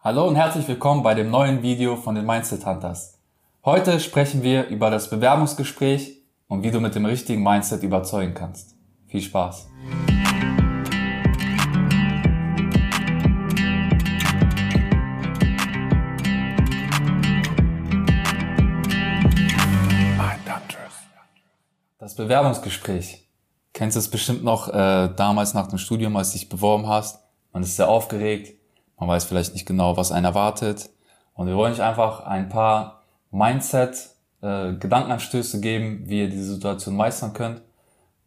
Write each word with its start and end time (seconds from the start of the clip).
Hallo 0.00 0.28
und 0.28 0.36
herzlich 0.36 0.68
willkommen 0.68 1.02
bei 1.02 1.14
dem 1.14 1.28
neuen 1.28 1.60
Video 1.60 1.96
von 1.96 2.14
den 2.14 2.24
Mindset 2.24 2.64
Hunters. 2.64 3.18
Heute 3.64 3.98
sprechen 3.98 4.44
wir 4.44 4.68
über 4.68 4.90
das 4.90 5.10
Bewerbungsgespräch 5.10 6.22
und 6.46 6.62
wie 6.62 6.70
du 6.70 6.78
mit 6.78 6.94
dem 6.94 7.04
richtigen 7.04 7.42
Mindset 7.42 7.82
überzeugen 7.82 8.32
kannst. 8.32 8.76
Viel 9.08 9.20
Spaß! 9.20 9.68
Das 21.98 22.14
Bewerbungsgespräch. 22.14 23.28
Kennst 23.72 23.96
du 23.96 23.98
es 23.98 24.08
bestimmt 24.08 24.44
noch 24.44 24.68
äh, 24.68 25.08
damals 25.16 25.54
nach 25.54 25.66
dem 25.66 25.78
Studium, 25.78 26.16
als 26.16 26.30
du 26.30 26.38
dich 26.38 26.48
beworben 26.48 26.86
hast? 26.86 27.18
Man 27.52 27.64
ist 27.64 27.74
sehr 27.74 27.88
aufgeregt, 27.88 28.57
man 28.98 29.08
weiß 29.08 29.24
vielleicht 29.24 29.52
nicht 29.54 29.66
genau, 29.66 29.96
was 29.96 30.12
einen 30.12 30.24
erwartet. 30.24 30.90
Und 31.34 31.46
wir 31.46 31.56
wollen 31.56 31.72
euch 31.72 31.82
einfach 31.82 32.26
ein 32.26 32.48
paar 32.48 33.02
Mindset, 33.30 34.10
äh, 34.42 34.72
Gedankenanstöße 34.74 35.60
geben, 35.60 36.02
wie 36.06 36.20
ihr 36.20 36.30
diese 36.30 36.54
Situation 36.54 36.96
meistern 36.96 37.32
könnt 37.32 37.62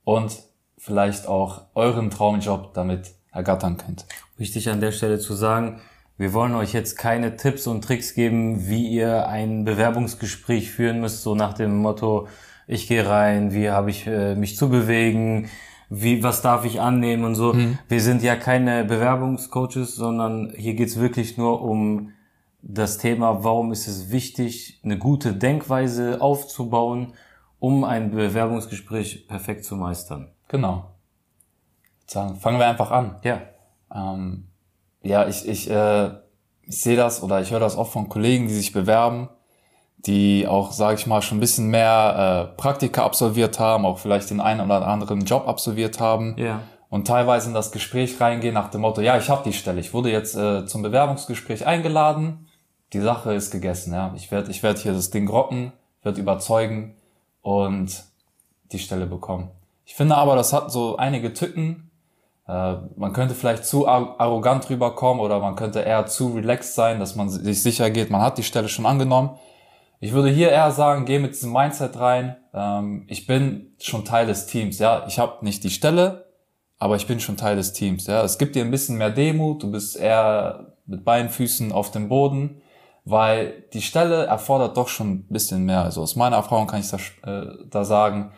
und 0.03 0.43
vielleicht 0.77 1.27
auch 1.27 1.63
euren 1.75 2.09
Traumjob 2.09 2.73
damit 2.73 3.11
ergattern 3.31 3.77
könnt. 3.77 4.05
Wichtig 4.37 4.69
an 4.69 4.81
der 4.81 4.91
Stelle 4.91 5.19
zu 5.19 5.33
sagen, 5.33 5.81
wir 6.17 6.33
wollen 6.33 6.53
euch 6.55 6.73
jetzt 6.73 6.97
keine 6.97 7.35
Tipps 7.35 7.65
und 7.67 7.83
Tricks 7.83 8.13
geben, 8.13 8.67
wie 8.67 8.87
ihr 8.87 9.27
ein 9.27 9.65
Bewerbungsgespräch 9.65 10.71
führen 10.71 11.01
müsst, 11.01 11.23
so 11.23 11.35
nach 11.35 11.53
dem 11.53 11.77
Motto, 11.77 12.27
ich 12.67 12.87
gehe 12.87 13.07
rein, 13.07 13.53
wie 13.53 13.69
habe 13.69 13.89
ich 13.89 14.05
äh, 14.07 14.35
mich 14.35 14.55
zu 14.55 14.69
bewegen, 14.69 15.49
wie, 15.93 16.23
was 16.23 16.41
darf 16.41 16.63
ich 16.63 16.79
annehmen 16.79 17.25
und 17.25 17.35
so. 17.35 17.51
Mhm. 17.51 17.77
Wir 17.89 17.99
sind 17.99 18.23
ja 18.23 18.37
keine 18.37 18.85
Bewerbungscoaches, 18.85 19.93
sondern 19.93 20.53
hier 20.55 20.73
geht's 20.73 20.97
wirklich 20.97 21.37
nur 21.37 21.61
um 21.61 22.13
das 22.61 22.97
Thema, 22.97 23.43
warum 23.43 23.73
ist 23.73 23.87
es 23.87 24.09
wichtig, 24.09 24.79
eine 24.85 24.97
gute 24.97 25.33
Denkweise 25.33 26.21
aufzubauen, 26.21 27.13
um 27.59 27.83
ein 27.83 28.11
Bewerbungsgespräch 28.11 29.27
perfekt 29.27 29.65
zu 29.65 29.75
meistern. 29.75 30.31
Genau. 30.47 30.91
Sagen, 32.07 32.37
fangen 32.37 32.59
wir 32.59 32.67
einfach 32.67 32.91
an. 32.91 33.17
Ja. 33.23 33.41
Ähm, 33.93 34.47
ja, 35.03 35.27
ich, 35.27 35.45
ich, 35.45 35.69
äh, 35.69 36.11
ich 36.61 36.81
sehe 36.81 36.95
das 36.95 37.21
oder 37.21 37.41
ich 37.41 37.51
höre 37.51 37.59
das 37.59 37.75
oft 37.75 37.91
von 37.91 38.07
Kollegen, 38.07 38.47
die 38.47 38.53
sich 38.53 38.71
bewerben 38.71 39.27
die 40.05 40.47
auch, 40.47 40.71
sage 40.71 40.95
ich 40.95 41.07
mal, 41.07 41.21
schon 41.21 41.37
ein 41.37 41.41
bisschen 41.41 41.67
mehr 41.67 42.51
äh, 42.53 42.57
Praktika 42.57 43.03
absolviert 43.03 43.59
haben, 43.59 43.85
auch 43.85 43.99
vielleicht 43.99 44.29
den 44.29 44.39
einen 44.39 44.61
oder 44.61 44.87
anderen 44.87 45.25
Job 45.25 45.47
absolviert 45.47 45.99
haben. 45.99 46.35
Ja. 46.37 46.61
Und 46.89 47.07
teilweise 47.07 47.47
in 47.47 47.53
das 47.53 47.71
Gespräch 47.71 48.19
reingehen 48.19 48.53
nach 48.53 48.69
dem 48.69 48.81
Motto, 48.81 49.01
ja, 49.01 49.17
ich 49.17 49.29
habe 49.29 49.43
die 49.43 49.53
Stelle, 49.53 49.79
ich 49.79 49.93
wurde 49.93 50.11
jetzt 50.11 50.35
äh, 50.35 50.65
zum 50.65 50.81
Bewerbungsgespräch 50.81 51.65
eingeladen, 51.65 52.47
die 52.93 52.99
Sache 52.99 53.33
ist 53.33 53.51
gegessen, 53.51 53.93
ja. 53.93 54.11
Ich 54.15 54.31
werde 54.31 54.51
ich 54.51 54.63
werd 54.63 54.79
hier 54.79 54.91
das 54.91 55.11
Ding 55.11 55.29
rocken, 55.29 55.71
werde 56.03 56.19
überzeugen 56.19 56.95
und 57.41 58.03
die 58.71 58.79
Stelle 58.79 59.05
bekommen. 59.05 59.49
Ich 59.85 59.95
finde 59.95 60.17
aber, 60.17 60.35
das 60.35 60.51
hat 60.51 60.71
so 60.71 60.97
einige 60.97 61.33
Tücken. 61.33 61.91
Äh, 62.47 62.75
man 62.97 63.13
könnte 63.13 63.35
vielleicht 63.35 63.65
zu 63.65 63.87
arrogant 63.87 64.69
rüberkommen 64.69 65.21
oder 65.23 65.39
man 65.39 65.55
könnte 65.55 65.79
eher 65.79 66.07
zu 66.07 66.33
relaxed 66.33 66.75
sein, 66.75 66.99
dass 66.99 67.15
man 67.15 67.29
sich 67.29 67.61
sicher 67.61 67.89
geht, 67.89 68.09
man 68.09 68.21
hat 68.21 68.37
die 68.37 68.43
Stelle 68.43 68.67
schon 68.67 68.85
angenommen. 68.85 69.37
Ich 70.03 70.13
würde 70.13 70.29
hier 70.29 70.49
eher 70.49 70.71
sagen, 70.71 71.05
geh 71.05 71.19
mit 71.19 71.33
diesem 71.33 71.53
Mindset 71.53 71.99
rein. 71.99 72.35
Ähm, 72.55 73.05
ich 73.07 73.27
bin 73.27 73.75
schon 73.79 74.03
Teil 74.03 74.25
des 74.25 74.47
Teams. 74.47 74.79
Ja, 74.79 75.05
ich 75.07 75.19
habe 75.19 75.45
nicht 75.45 75.63
die 75.63 75.69
Stelle, 75.69 76.25
aber 76.79 76.95
ich 76.95 77.05
bin 77.05 77.19
schon 77.19 77.37
Teil 77.37 77.55
des 77.55 77.71
Teams. 77.71 78.07
Ja, 78.07 78.23
es 78.23 78.39
gibt 78.39 78.55
dir 78.55 78.65
ein 78.65 78.71
bisschen 78.71 78.97
mehr 78.97 79.11
Demut. 79.11 79.61
Du 79.61 79.69
bist 79.69 79.95
eher 79.95 80.73
mit 80.87 81.05
beiden 81.05 81.29
Füßen 81.29 81.71
auf 81.71 81.91
dem 81.91 82.09
Boden, 82.09 82.63
weil 83.05 83.63
die 83.73 83.83
Stelle 83.83 84.25
erfordert 84.25 84.75
doch 84.75 84.87
schon 84.87 85.11
ein 85.11 85.25
bisschen 85.29 85.65
mehr. 85.65 85.83
Also 85.83 86.01
aus 86.01 86.15
meiner 86.15 86.37
Erfahrung 86.37 86.65
kann 86.65 86.79
ich 86.79 86.89
da, 86.89 86.97
äh, 87.31 87.57
da 87.69 87.85
sagen, 87.85 88.31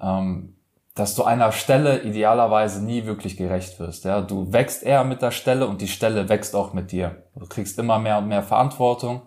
ähm, 0.00 0.56
dass 0.94 1.14
du 1.14 1.24
einer 1.24 1.52
Stelle 1.52 2.00
idealerweise 2.00 2.82
nie 2.82 3.04
wirklich 3.04 3.36
gerecht 3.36 3.78
wirst. 3.78 4.06
Ja, 4.06 4.22
du 4.22 4.54
wächst 4.54 4.82
eher 4.82 5.04
mit 5.04 5.20
der 5.20 5.32
Stelle 5.32 5.66
und 5.66 5.82
die 5.82 5.88
Stelle 5.88 6.30
wächst 6.30 6.56
auch 6.56 6.72
mit 6.72 6.92
dir. 6.92 7.24
Du 7.36 7.46
kriegst 7.46 7.78
immer 7.78 7.98
mehr 7.98 8.16
und 8.16 8.28
mehr 8.28 8.42
Verantwortung 8.42 9.20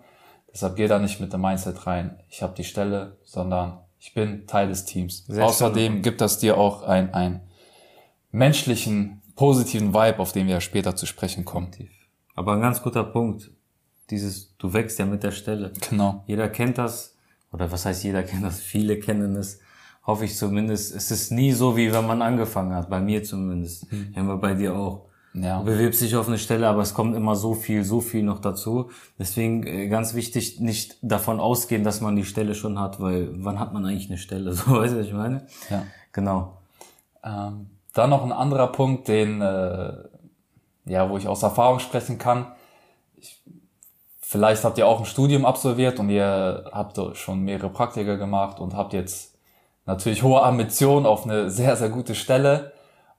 Deshalb 0.52 0.76
geh 0.76 0.88
da 0.88 0.98
nicht 0.98 1.20
mit 1.20 1.32
dem 1.32 1.40
Mindset 1.40 1.86
rein, 1.86 2.18
ich 2.28 2.42
habe 2.42 2.54
die 2.56 2.64
Stelle, 2.64 3.16
sondern 3.22 3.80
ich 3.98 4.14
bin 4.14 4.46
Teil 4.46 4.68
des 4.68 4.84
Teams. 4.84 5.24
Sehr 5.26 5.44
Außerdem 5.44 5.94
schön. 5.94 6.02
gibt 6.02 6.20
das 6.20 6.38
dir 6.38 6.56
auch 6.56 6.82
ein, 6.82 7.12
ein 7.12 7.40
menschlichen, 8.30 9.22
positiven 9.36 9.92
Vibe, 9.92 10.18
auf 10.18 10.32
den 10.32 10.46
wir 10.46 10.60
später 10.60 10.96
zu 10.96 11.06
sprechen 11.06 11.44
kommen. 11.44 11.70
Aber 12.34 12.54
ein 12.54 12.60
ganz 12.60 12.82
guter 12.82 13.04
Punkt. 13.04 13.50
Dieses, 14.10 14.56
du 14.56 14.72
wächst 14.72 14.98
ja 14.98 15.06
mit 15.06 15.22
der 15.22 15.32
Stelle. 15.32 15.72
Genau. 15.90 16.24
Jeder 16.26 16.48
kennt 16.48 16.78
das. 16.78 17.16
Oder 17.52 17.70
was 17.70 17.84
heißt 17.84 18.04
jeder 18.04 18.22
kennt 18.22 18.44
das? 18.44 18.60
Viele 18.60 18.98
kennen 18.98 19.36
es. 19.36 19.60
Hoffe 20.06 20.24
ich 20.24 20.36
zumindest. 20.36 20.94
Es 20.94 21.10
ist 21.10 21.30
nie 21.30 21.52
so, 21.52 21.76
wie 21.76 21.92
wenn 21.92 22.06
man 22.06 22.22
angefangen 22.22 22.74
hat. 22.74 22.88
Bei 22.88 23.00
mir 23.00 23.22
zumindest. 23.22 23.92
Mhm. 23.92 24.14
Haben 24.16 24.28
wir 24.28 24.36
bei 24.38 24.54
dir 24.54 24.74
auch. 24.74 25.07
Ja. 25.42 25.58
Du 25.58 25.64
bewirbst 25.64 26.00
dich 26.00 26.16
auf 26.16 26.28
eine 26.28 26.38
Stelle, 26.38 26.68
aber 26.68 26.82
es 26.82 26.94
kommt 26.94 27.14
immer 27.14 27.36
so 27.36 27.54
viel, 27.54 27.84
so 27.84 28.00
viel 28.00 28.22
noch 28.22 28.40
dazu. 28.40 28.90
Deswegen 29.18 29.66
äh, 29.66 29.88
ganz 29.88 30.14
wichtig, 30.14 30.60
nicht 30.60 30.96
davon 31.02 31.40
ausgehen, 31.40 31.84
dass 31.84 32.00
man 32.00 32.16
die 32.16 32.24
Stelle 32.24 32.54
schon 32.54 32.78
hat, 32.78 33.00
weil 33.00 33.28
wann 33.32 33.58
hat 33.58 33.72
man 33.72 33.84
eigentlich 33.84 34.08
eine 34.08 34.18
Stelle? 34.18 34.52
So, 34.58 34.72
weißt 34.72 34.94
du, 34.94 34.98
was 34.98 35.06
ich 35.06 35.12
meine? 35.12 35.46
Ja. 35.70 35.84
Genau. 36.12 36.58
Ähm, 37.24 37.70
dann 37.94 38.10
noch 38.10 38.24
ein 38.24 38.32
anderer 38.32 38.68
Punkt, 38.68 39.08
den, 39.08 39.40
äh, 39.40 39.92
ja, 40.84 41.10
wo 41.10 41.16
ich 41.16 41.28
aus 41.28 41.42
Erfahrung 41.42 41.80
sprechen 41.80 42.18
kann. 42.18 42.46
Ich, 43.16 43.42
vielleicht 44.20 44.64
habt 44.64 44.78
ihr 44.78 44.86
auch 44.86 45.00
ein 45.00 45.06
Studium 45.06 45.44
absolviert 45.44 45.98
und 46.00 46.10
ihr 46.10 46.70
habt 46.72 46.98
schon 47.16 47.42
mehrere 47.42 47.70
Praktika 47.70 48.16
gemacht 48.16 48.60
und 48.60 48.74
habt 48.74 48.92
jetzt 48.92 49.36
natürlich 49.86 50.22
hohe 50.22 50.42
Ambitionen 50.42 51.06
auf 51.06 51.24
eine 51.24 51.50
sehr, 51.50 51.76
sehr 51.76 51.88
gute 51.88 52.14
Stelle. 52.14 52.72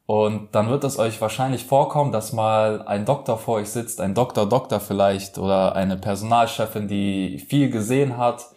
Und 0.09 0.55
dann 0.55 0.71
wird 0.71 0.83
es 0.85 0.97
euch 0.97 1.21
wahrscheinlich 1.21 1.65
vorkommen, 1.65 2.11
dass 2.11 2.33
mal 2.33 2.81
ein 2.87 3.05
Doktor 3.05 3.37
vor 3.37 3.57
euch 3.57 3.69
sitzt, 3.69 4.01
ein 4.01 4.15
Doktor, 4.15 4.49
Doktor 4.49 4.79
vielleicht 4.79 5.37
oder 5.37 5.75
eine 5.75 5.97
Personalchefin, 5.97 6.87
die 6.87 7.37
viel 7.37 7.69
gesehen 7.69 8.17
hat. 8.17 8.47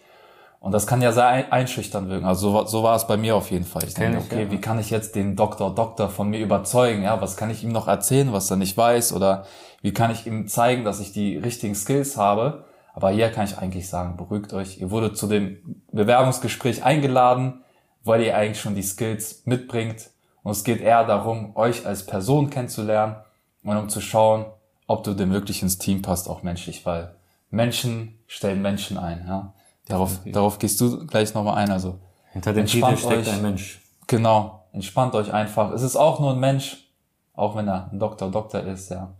Und 0.59 0.71
das 0.71 0.87
kann 0.87 1.03
ja 1.03 1.11
sehr 1.11 1.53
einschüchtern 1.53 2.09
wirken. 2.09 2.25
Also 2.25 2.49
so, 2.49 2.65
so 2.65 2.81
war 2.81 2.95
es 2.95 3.05
bei 3.05 3.17
mir 3.17 3.35
auf 3.35 3.51
jeden 3.51 3.65
Fall. 3.65 3.83
Ich 3.83 3.93
denke, 3.93 4.17
okay, 4.17 4.47
wie 4.49 4.57
kann 4.57 4.79
ich 4.79 4.89
jetzt 4.89 5.13
den 5.13 5.35
Doktor, 5.35 5.75
Doktor 5.75 6.09
von 6.09 6.27
mir 6.27 6.39
überzeugen? 6.39 7.03
Ja, 7.03 7.21
was 7.21 7.37
kann 7.37 7.51
ich 7.51 7.63
ihm 7.63 7.71
noch 7.71 7.87
erzählen, 7.87 8.33
was 8.33 8.49
er 8.49 8.57
nicht 8.57 8.75
weiß? 8.75 9.13
Oder 9.13 9.45
wie 9.83 9.93
kann 9.93 10.09
ich 10.09 10.25
ihm 10.25 10.47
zeigen, 10.47 10.83
dass 10.83 10.99
ich 10.99 11.11
die 11.11 11.37
richtigen 11.37 11.75
Skills 11.75 12.17
habe? 12.17 12.65
Aber 12.95 13.11
hier 13.11 13.29
kann 13.29 13.45
ich 13.45 13.59
eigentlich 13.59 13.87
sagen, 13.87 14.17
beruhigt 14.17 14.53
euch. 14.53 14.81
Ihr 14.81 14.89
wurde 14.89 15.13
zu 15.13 15.27
dem 15.27 15.83
Bewerbungsgespräch 15.91 16.83
eingeladen, 16.83 17.63
weil 18.03 18.23
ihr 18.23 18.35
eigentlich 18.35 18.59
schon 18.59 18.73
die 18.73 18.81
Skills 18.81 19.43
mitbringt 19.45 20.12
und 20.43 20.51
es 20.51 20.63
geht 20.63 20.81
eher 20.81 21.05
darum, 21.05 21.55
euch 21.55 21.85
als 21.85 22.05
Person 22.05 22.49
kennenzulernen 22.49 23.15
und 23.63 23.77
um 23.77 23.89
zu 23.89 24.01
schauen, 24.01 24.45
ob 24.87 25.03
du 25.03 25.13
denn 25.13 25.31
wirklich 25.31 25.61
ins 25.61 25.77
Team 25.77 26.01
passt, 26.01 26.29
auch 26.29 26.43
menschlich, 26.43 26.85
weil 26.85 27.15
Menschen 27.49 28.19
stellen 28.27 28.61
Menschen 28.61 28.97
ein. 28.97 29.25
Ja? 29.27 29.53
Darauf, 29.87 30.19
darauf 30.25 30.59
gehst 30.59 30.79
du 30.81 31.05
gleich 31.07 31.33
nochmal 31.33 31.55
ein. 31.55 31.71
Also 31.71 31.99
hinter 32.31 32.53
dem 32.53 32.65
Titel 32.65 32.97
steckt 32.97 33.27
euch, 33.27 33.33
ein 33.33 33.41
Mensch. 33.41 33.81
Genau, 34.07 34.65
entspannt 34.73 35.15
euch 35.15 35.31
einfach. 35.33 35.71
Es 35.71 35.81
ist 35.81 35.95
auch 35.95 36.19
nur 36.19 36.31
ein 36.31 36.39
Mensch, 36.39 36.89
auch 37.33 37.55
wenn 37.55 37.67
er 37.67 37.89
ein 37.91 37.99
Doktor, 37.99 38.29
Doktor 38.29 38.61
ist, 38.61 38.89
ja. 38.89 39.13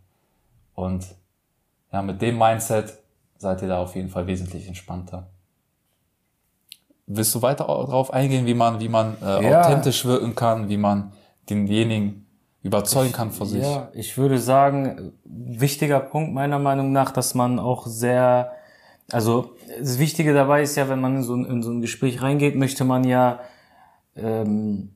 Und 0.75 1.05
ja, 1.91 2.01
mit 2.01 2.21
dem 2.21 2.37
Mindset 2.37 2.97
seid 3.37 3.61
ihr 3.61 3.67
da 3.67 3.81
auf 3.81 3.95
jeden 3.95 4.09
Fall 4.09 4.25
wesentlich 4.27 4.67
entspannter. 4.67 5.27
Willst 7.05 7.35
du 7.35 7.41
weiter 7.41 7.65
darauf 7.65 8.13
eingehen, 8.13 8.45
wie 8.45 8.53
man, 8.53 8.79
wie 8.79 8.89
man 8.89 9.17
äh, 9.21 9.49
ja. 9.49 9.61
authentisch 9.61 10.05
wirken 10.05 10.35
kann, 10.35 10.69
wie 10.69 10.77
man 10.77 11.11
denjenigen 11.49 12.25
überzeugen 12.61 13.09
ich, 13.09 13.13
kann 13.13 13.31
vor 13.31 13.45
sich? 13.45 13.61
Ja, 13.61 13.89
ich 13.93 14.17
würde 14.17 14.39
sagen, 14.39 15.11
wichtiger 15.25 15.99
Punkt 15.99 16.33
meiner 16.33 16.59
Meinung 16.59 16.91
nach, 16.91 17.11
dass 17.11 17.35
man 17.35 17.59
auch 17.59 17.87
sehr, 17.87 18.53
also 19.11 19.55
das 19.79 19.99
Wichtige 19.99 20.33
dabei 20.33 20.61
ist 20.61 20.75
ja, 20.77 20.87
wenn 20.87 21.01
man 21.01 21.17
in 21.17 21.23
so, 21.23 21.35
in 21.35 21.61
so 21.61 21.71
ein 21.71 21.81
Gespräch 21.81 22.21
reingeht, 22.21 22.55
möchte 22.55 22.85
man 22.85 23.03
ja 23.03 23.39
ähm, 24.15 24.95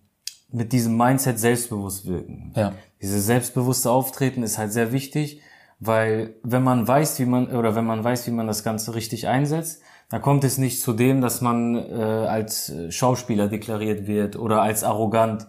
mit 0.49 0.71
diesem 0.71 0.95
Mindset 0.95 1.39
selbstbewusst 1.39 2.07
wirken. 2.07 2.53
Ja. 2.55 2.73
Dieses 3.01 3.25
selbstbewusste 3.25 3.91
Auftreten 3.91 4.43
ist 4.43 4.57
halt 4.57 4.71
sehr 4.71 4.91
wichtig, 4.91 5.41
weil 5.79 6.35
wenn 6.43 6.63
man 6.63 6.87
weiß, 6.87 7.19
wie 7.19 7.25
man 7.25 7.47
oder 7.47 7.75
wenn 7.75 7.85
man 7.85 8.03
weiß, 8.03 8.25
wie 8.27 8.31
man 8.31 8.47
das 8.47 8.63
Ganze 8.63 8.95
richtig 8.95 9.27
einsetzt, 9.27 9.81
da 10.09 10.19
kommt 10.19 10.43
es 10.43 10.57
nicht 10.57 10.81
zu 10.81 10.93
dem, 10.93 11.21
dass 11.21 11.41
man 11.41 11.75
äh, 11.75 12.01
als 12.01 12.73
Schauspieler 12.89 13.47
deklariert 13.49 14.07
wird 14.07 14.37
oder 14.37 14.61
als 14.61 14.83
arrogant. 14.83 15.47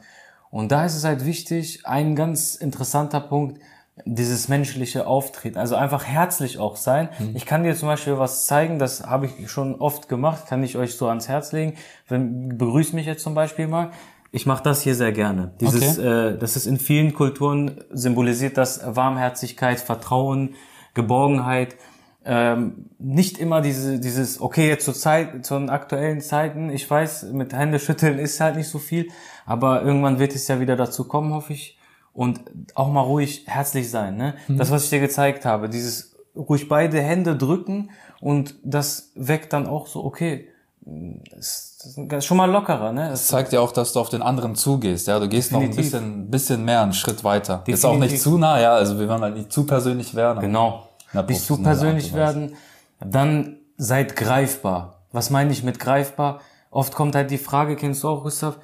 Und 0.50 0.72
da 0.72 0.84
ist 0.84 0.96
es 0.96 1.04
halt 1.04 1.24
wichtig, 1.24 1.82
ein 1.84 2.16
ganz 2.16 2.54
interessanter 2.54 3.20
Punkt, 3.20 3.60
dieses 4.04 4.48
menschliche 4.48 5.06
Auftreten, 5.06 5.58
also 5.58 5.74
einfach 5.74 6.04
herzlich 6.04 6.58
auch 6.58 6.76
sein. 6.76 7.08
Mhm. 7.18 7.32
Ich 7.34 7.46
kann 7.46 7.62
dir 7.62 7.74
zum 7.74 7.88
Beispiel 7.88 8.18
was 8.18 8.46
zeigen, 8.46 8.78
das 8.78 9.04
habe 9.06 9.26
ich 9.26 9.50
schon 9.50 9.76
oft 9.76 10.08
gemacht, 10.08 10.46
kann 10.46 10.62
ich 10.62 10.76
euch 10.76 10.96
so 10.96 11.08
ans 11.08 11.28
Herz 11.28 11.52
legen. 11.52 11.74
Wenn, 12.08 12.56
begrüßt 12.56 12.94
mich 12.94 13.06
jetzt 13.06 13.22
zum 13.22 13.34
Beispiel 13.34 13.66
mal. 13.66 13.90
Ich 14.30 14.46
mache 14.46 14.62
das 14.62 14.82
hier 14.82 14.94
sehr 14.94 15.12
gerne. 15.12 15.52
Dieses, 15.60 15.98
okay. 15.98 16.34
äh, 16.34 16.38
das 16.38 16.56
ist 16.56 16.66
in 16.66 16.78
vielen 16.78 17.14
Kulturen 17.14 17.82
symbolisiert 17.90 18.56
das 18.58 18.80
Warmherzigkeit, 18.84 19.80
Vertrauen, 19.80 20.54
Geborgenheit. 20.94 21.76
Ähm, 22.30 22.84
nicht 22.98 23.38
immer 23.38 23.62
diese, 23.62 23.98
dieses, 23.98 24.38
okay, 24.38 24.68
jetzt 24.68 24.84
zur 24.84 24.92
Zeit, 24.92 25.46
zu 25.46 25.54
den 25.54 25.70
aktuellen 25.70 26.20
Zeiten, 26.20 26.68
ich 26.68 26.88
weiß, 26.88 27.28
mit 27.32 27.54
Hände 27.54 27.78
schütteln 27.78 28.18
ist 28.18 28.38
halt 28.38 28.56
nicht 28.56 28.68
so 28.68 28.78
viel, 28.78 29.08
aber 29.46 29.82
irgendwann 29.82 30.18
wird 30.18 30.34
es 30.34 30.46
ja 30.46 30.60
wieder 30.60 30.76
dazu 30.76 31.08
kommen, 31.08 31.32
hoffe 31.32 31.54
ich. 31.54 31.78
Und 32.12 32.42
auch 32.74 32.92
mal 32.92 33.00
ruhig 33.00 33.44
herzlich 33.46 33.90
sein, 33.90 34.16
ne? 34.16 34.34
Mhm. 34.46 34.58
Das, 34.58 34.70
was 34.70 34.84
ich 34.84 34.90
dir 34.90 35.00
gezeigt 35.00 35.46
habe, 35.46 35.70
dieses 35.70 36.16
ruhig 36.36 36.68
beide 36.68 37.00
Hände 37.00 37.34
drücken 37.34 37.90
und 38.20 38.56
das 38.62 39.12
weckt 39.14 39.54
dann 39.54 39.66
auch 39.66 39.86
so, 39.86 40.04
okay, 40.04 40.48
das 41.34 41.86
ist 42.10 42.24
schon 42.26 42.36
mal 42.36 42.50
lockerer, 42.50 42.92
ne? 42.92 43.08
Das 43.08 43.28
zeigt 43.28 43.54
ja 43.54 43.60
auch, 43.60 43.72
dass 43.72 43.94
du 43.94 44.00
auf 44.00 44.10
den 44.10 44.20
anderen 44.20 44.54
zugehst, 44.54 45.06
ja. 45.06 45.18
Du 45.18 45.28
gehst 45.28 45.50
Definitiv. 45.50 45.76
noch 45.76 45.78
ein 45.78 45.82
bisschen, 45.82 46.30
bisschen 46.30 46.64
mehr 46.66 46.82
einen 46.82 46.92
Schritt 46.92 47.24
weiter. 47.24 47.58
Definitiv. 47.58 47.74
Ist 47.74 47.84
auch 47.86 47.98
nicht 47.98 48.20
zu 48.20 48.36
nah, 48.36 48.60
ja. 48.60 48.74
Also 48.74 48.98
wir 48.98 49.08
wollen 49.08 49.22
halt 49.22 49.36
nicht 49.36 49.50
zu 49.50 49.64
persönlich 49.64 50.14
werden. 50.14 50.40
Genau. 50.40 50.87
Nicht 51.12 51.42
zu 51.42 51.62
persönlich 51.62 52.14
werden. 52.14 52.54
Dann 53.00 53.58
seid 53.76 54.16
greifbar. 54.16 55.02
Was 55.12 55.30
meine 55.30 55.52
ich 55.52 55.62
mit 55.62 55.78
greifbar? 55.78 56.40
Oft 56.70 56.94
kommt 56.94 57.14
halt 57.14 57.30
die 57.30 57.38
Frage, 57.38 57.76
kennst 57.76 58.02
du 58.02 58.08
auch, 58.08 58.24
Gustav, 58.24 58.58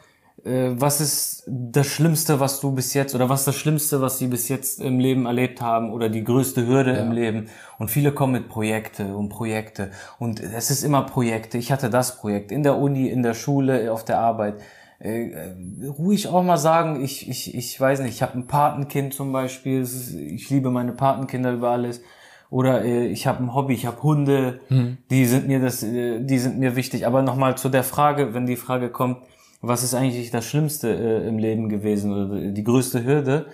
äh, 0.45 0.73
was 0.73 1.01
ist 1.01 1.45
das 1.47 1.87
Schlimmste, 1.87 2.39
was 2.39 2.61
du 2.61 2.73
bis 2.73 2.93
jetzt, 2.93 3.15
oder 3.15 3.29
was 3.29 3.41
ist 3.41 3.47
das 3.47 3.57
Schlimmste, 3.57 4.01
was 4.03 4.19
sie 4.19 4.27
bis 4.27 4.49
jetzt 4.49 4.81
im 4.81 4.99
Leben 4.99 5.25
erlebt 5.25 5.63
haben, 5.63 5.91
oder 5.91 6.11
die 6.11 6.23
größte 6.23 6.67
Hürde 6.67 6.93
ja. 6.93 6.99
im 6.99 7.13
Leben? 7.13 7.49
Und 7.79 7.91
viele 7.91 8.13
kommen 8.13 8.35
mit 8.35 8.49
Projekte 8.49 9.17
und 9.17 9.31
Projekte. 9.31 9.91
Und 10.19 10.41
es 10.41 10.71
ist 10.71 10.83
immer 10.83 11.03
Projekte. 11.03 11.57
Ich 11.57 11.73
hatte 11.73 11.89
das 11.89 12.19
Projekt 12.19 12.53
in 12.53 12.63
der 12.63 12.77
Uni, 12.77 13.09
in 13.09 13.23
der 13.23 13.35
Schule, 13.35 13.91
auf 13.91 14.05
der 14.05 14.19
Arbeit. 14.19 14.61
Äh, 14.99 15.31
ruhig 15.99 16.29
auch 16.29 16.43
mal 16.43 16.59
sagen, 16.59 17.03
ich, 17.03 17.29
ich, 17.29 17.55
ich 17.55 17.81
weiß 17.81 18.01
nicht, 18.01 18.15
ich 18.15 18.23
habe 18.23 18.39
ein 18.39 18.47
Patenkind 18.47 19.15
zum 19.15 19.33
Beispiel, 19.33 19.81
ist, 19.81 20.15
ich 20.15 20.51
liebe 20.51 20.71
meine 20.71 20.93
Patenkinder 20.93 21.53
über 21.53 21.71
alles 21.71 22.03
oder 22.51 22.85
äh, 22.85 23.07
ich 23.07 23.27
habe 23.27 23.43
ein 23.43 23.55
Hobby, 23.55 23.75
ich 23.75 23.87
habe 23.87 24.03
Hunde, 24.03 24.61
mhm. 24.69 24.99
die 25.11 25.25
sind 25.27 25.49
mir 25.49 25.61
das, 25.61 25.83
äh, 25.83 26.21
die 26.21 26.39
sind 26.39 26.59
mir 26.59 26.77
wichtig. 26.77 27.07
Aber 27.07 27.23
nochmal 27.23 27.57
zu 27.57 27.69
der 27.69 27.85
Frage, 27.85 28.35
wenn 28.35 28.47
die 28.47 28.57
Frage 28.57 28.91
kommt, 28.91 29.19
was 29.61 29.83
ist 29.83 29.95
eigentlich 29.95 30.31
das 30.31 30.45
Schlimmste 30.45 30.93
äh, 30.93 31.29
im 31.29 31.39
Leben 31.39 31.69
gewesen 31.69 32.13
oder 32.13 32.51
die 32.53 32.65
größte 32.65 33.05
Hürde, 33.05 33.47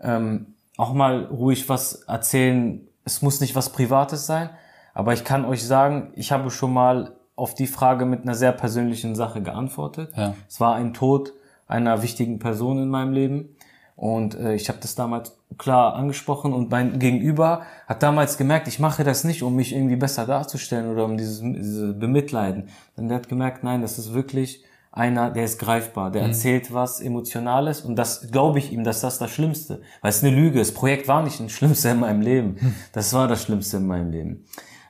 ähm, 0.00 0.54
auch 0.76 0.92
mal 0.94 1.24
ruhig 1.24 1.68
was 1.68 1.94
erzählen. 2.04 2.80
Es 3.04 3.22
muss 3.22 3.40
nicht 3.40 3.54
was 3.54 3.70
Privates 3.70 4.26
sein, 4.26 4.50
aber 4.94 5.12
ich 5.12 5.24
kann 5.24 5.44
euch 5.44 5.64
sagen, 5.64 6.12
ich 6.14 6.32
habe 6.32 6.50
schon 6.50 6.72
mal 6.72 7.16
auf 7.36 7.54
die 7.54 7.66
Frage 7.66 8.04
mit 8.04 8.22
einer 8.22 8.34
sehr 8.34 8.52
persönlichen 8.52 9.14
Sache 9.14 9.42
geantwortet. 9.42 10.12
Ja. 10.16 10.34
Es 10.48 10.60
war 10.60 10.74
ein 10.74 10.92
Tod 10.92 11.32
einer 11.66 12.02
wichtigen 12.02 12.38
Person 12.38 12.82
in 12.82 12.88
meinem 12.88 13.12
Leben. 13.12 13.56
Und 13.96 14.34
äh, 14.34 14.54
ich 14.54 14.68
habe 14.68 14.78
das 14.80 14.94
damals 14.94 15.36
klar 15.58 15.94
angesprochen 15.94 16.52
und 16.52 16.70
mein 16.70 16.98
Gegenüber 16.98 17.62
hat 17.86 18.02
damals 18.02 18.38
gemerkt, 18.38 18.68
ich 18.68 18.78
mache 18.78 19.04
das 19.04 19.24
nicht, 19.24 19.42
um 19.42 19.54
mich 19.54 19.74
irgendwie 19.74 19.96
besser 19.96 20.26
darzustellen 20.26 20.90
oder 20.90 21.04
um 21.04 21.16
dieses, 21.16 21.40
dieses 21.40 21.98
Bemitleiden. 21.98 22.68
Dann 22.96 23.08
der 23.08 23.18
hat 23.18 23.28
gemerkt, 23.28 23.62
nein, 23.62 23.82
das 23.82 23.98
ist 23.98 24.14
wirklich 24.14 24.64
einer, 24.92 25.30
der 25.30 25.44
ist 25.44 25.58
greifbar, 25.58 26.10
der 26.10 26.22
mhm. 26.22 26.28
erzählt 26.28 26.72
was 26.72 27.00
Emotionales 27.00 27.82
und 27.82 27.96
das 27.96 28.30
glaube 28.32 28.58
ich 28.58 28.72
ihm, 28.72 28.82
dass 28.82 29.00
das 29.00 29.18
das 29.18 29.30
Schlimmste, 29.30 29.82
weil 30.00 30.10
es 30.10 30.24
eine 30.24 30.34
Lüge, 30.34 30.58
das 30.58 30.72
Projekt 30.72 31.06
war 31.06 31.22
nicht 31.22 31.38
das 31.38 31.52
Schlimmste 31.52 31.90
in 31.90 32.00
meinem 32.00 32.22
Leben, 32.22 32.56
mhm. 32.60 32.74
das 32.92 33.12
war 33.12 33.28
das 33.28 33.42
Schlimmste 33.42 33.76
in 33.76 33.86
meinem 33.86 34.10
Leben. 34.10 34.44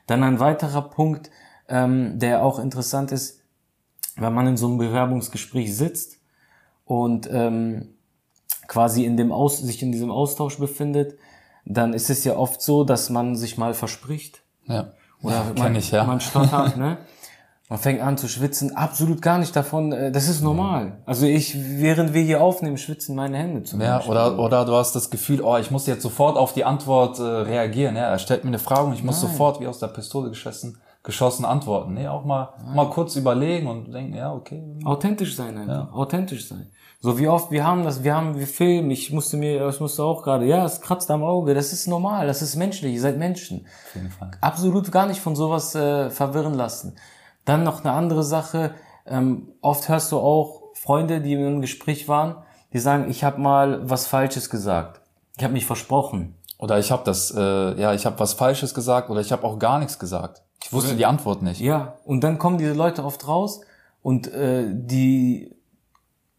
Dann 0.07 0.23
ein 0.23 0.39
weiterer 0.39 0.89
Punkt, 0.89 1.29
ähm, 1.69 2.17
der 2.17 2.43
auch 2.43 2.57
interessant 2.57 3.11
ist, 3.11 3.41
wenn 4.17 4.33
man 4.33 4.47
in 4.47 4.57
so 4.57 4.67
einem 4.67 4.77
Bewerbungsgespräch 4.77 5.75
sitzt 5.75 6.19
und 6.85 7.29
ähm, 7.31 7.89
quasi 8.71 9.03
in 9.03 9.17
dem 9.17 9.33
Aus, 9.33 9.57
sich 9.57 9.83
in 9.83 9.91
diesem 9.91 10.11
Austausch 10.11 10.57
befindet, 10.57 11.17
dann 11.65 11.93
ist 11.93 12.09
es 12.09 12.23
ja 12.23 12.37
oft 12.37 12.61
so, 12.61 12.85
dass 12.85 13.09
man 13.09 13.35
sich 13.35 13.57
mal 13.57 13.73
verspricht. 13.73 14.43
Ja. 14.65 14.93
Oder 15.21 15.43
ja, 15.55 15.61
man, 15.61 15.75
ich, 15.75 15.91
ja. 15.91 16.05
man 16.05 16.21
stottert, 16.21 16.77
ne? 16.77 16.97
Man 17.67 17.79
fängt 17.79 18.01
an 18.01 18.17
zu 18.17 18.29
schwitzen, 18.29 18.75
absolut 18.75 19.21
gar 19.21 19.39
nicht 19.39 19.53
davon, 19.57 19.91
äh, 19.91 20.11
das 20.11 20.29
ist 20.29 20.41
normal. 20.41 20.99
Also 21.05 21.25
ich, 21.25 21.53
während 21.57 22.13
wir 22.13 22.21
hier 22.21 22.41
aufnehmen, 22.41 22.77
schwitzen 22.77 23.13
meine 23.13 23.37
Hände 23.37 23.63
zum 23.63 23.81
Ja, 23.81 23.97
Beispiel. 23.97 24.11
oder, 24.11 24.39
oder 24.39 24.65
du 24.65 24.73
hast 24.73 24.93
das 24.93 25.09
Gefühl, 25.09 25.41
oh, 25.41 25.57
ich 25.57 25.69
muss 25.69 25.85
jetzt 25.85 26.01
sofort 26.01 26.37
auf 26.37 26.53
die 26.53 26.63
Antwort 26.63 27.19
äh, 27.19 27.23
reagieren. 27.23 27.97
Ja, 27.97 28.03
er 28.03 28.19
stellt 28.19 28.45
mir 28.45 28.51
eine 28.51 28.59
Frage 28.59 28.87
und 28.87 28.93
ich 28.93 29.03
muss 29.03 29.21
Nein. 29.21 29.31
sofort 29.31 29.59
wie 29.59 29.67
aus 29.67 29.79
der 29.79 29.87
Pistole 29.87 30.29
geschossen, 30.29 30.77
geschossen 31.03 31.43
antworten. 31.43 31.93
Nee, 31.93 32.07
auch 32.07 32.23
mal, 32.23 32.53
mal 32.73 32.89
kurz 32.89 33.17
überlegen 33.17 33.67
und 33.67 33.93
denken, 33.93 34.15
ja, 34.15 34.33
okay. 34.33 34.63
Authentisch 34.85 35.35
sein 35.35 35.57
einfach, 35.57 35.89
ja. 35.89 35.93
authentisch 35.93 36.47
sein. 36.47 36.71
So 37.03 37.17
wie 37.17 37.27
oft 37.27 37.49
wir 37.49 37.65
haben 37.65 37.83
das, 37.83 38.03
wir 38.03 38.15
haben, 38.15 38.37
wir 38.37 38.45
filmen, 38.45 38.91
ich 38.91 39.11
musste 39.11 39.35
mir, 39.35 39.67
ich 39.67 39.79
musste 39.79 40.03
auch 40.03 40.21
gerade, 40.21 40.45
ja, 40.45 40.63
es 40.63 40.81
kratzt 40.81 41.09
am 41.09 41.23
Auge, 41.23 41.55
das 41.55 41.73
ist 41.73 41.87
normal, 41.87 42.27
das 42.27 42.43
ist 42.43 42.55
menschlich, 42.55 42.93
ihr 42.93 43.01
seid 43.01 43.17
Menschen. 43.17 43.65
Auf 43.87 43.95
jeden 43.95 44.11
Fall. 44.11 44.31
Absolut 44.39 44.91
gar 44.91 45.07
nicht 45.07 45.19
von 45.19 45.35
sowas 45.35 45.73
äh, 45.73 46.11
verwirren 46.11 46.53
lassen. 46.53 46.95
Dann 47.43 47.63
noch 47.63 47.83
eine 47.83 47.93
andere 47.93 48.23
Sache, 48.23 48.75
ähm, 49.07 49.47
oft 49.61 49.89
hörst 49.89 50.11
du 50.11 50.19
auch 50.19 50.61
Freunde, 50.75 51.21
die 51.21 51.33
in 51.33 51.43
einem 51.43 51.61
Gespräch 51.61 52.07
waren, 52.07 52.35
die 52.71 52.79
sagen, 52.79 53.09
ich 53.09 53.23
habe 53.23 53.41
mal 53.41 53.89
was 53.89 54.05
Falsches 54.05 54.51
gesagt. 54.51 55.01
Ich 55.37 55.43
habe 55.43 55.53
mich 55.53 55.65
versprochen. 55.65 56.35
Oder 56.59 56.77
ich 56.77 56.91
habe 56.91 57.01
das, 57.03 57.33
äh, 57.35 57.81
ja, 57.81 57.95
ich 57.95 58.05
habe 58.05 58.19
was 58.19 58.33
Falsches 58.33 58.75
gesagt 58.75 59.09
oder 59.09 59.21
ich 59.21 59.31
habe 59.31 59.43
auch 59.43 59.57
gar 59.57 59.79
nichts 59.79 59.97
gesagt. 59.97 60.43
Ich 60.63 60.71
wusste 60.71 60.95
die 60.95 61.07
Antwort 61.07 61.41
nicht. 61.41 61.59
Ja, 61.59 61.95
und 62.05 62.23
dann 62.23 62.37
kommen 62.37 62.59
diese 62.59 62.73
Leute 62.73 63.03
oft 63.03 63.27
raus 63.27 63.61
und 64.03 64.31
äh, 64.31 64.65
die 64.69 65.55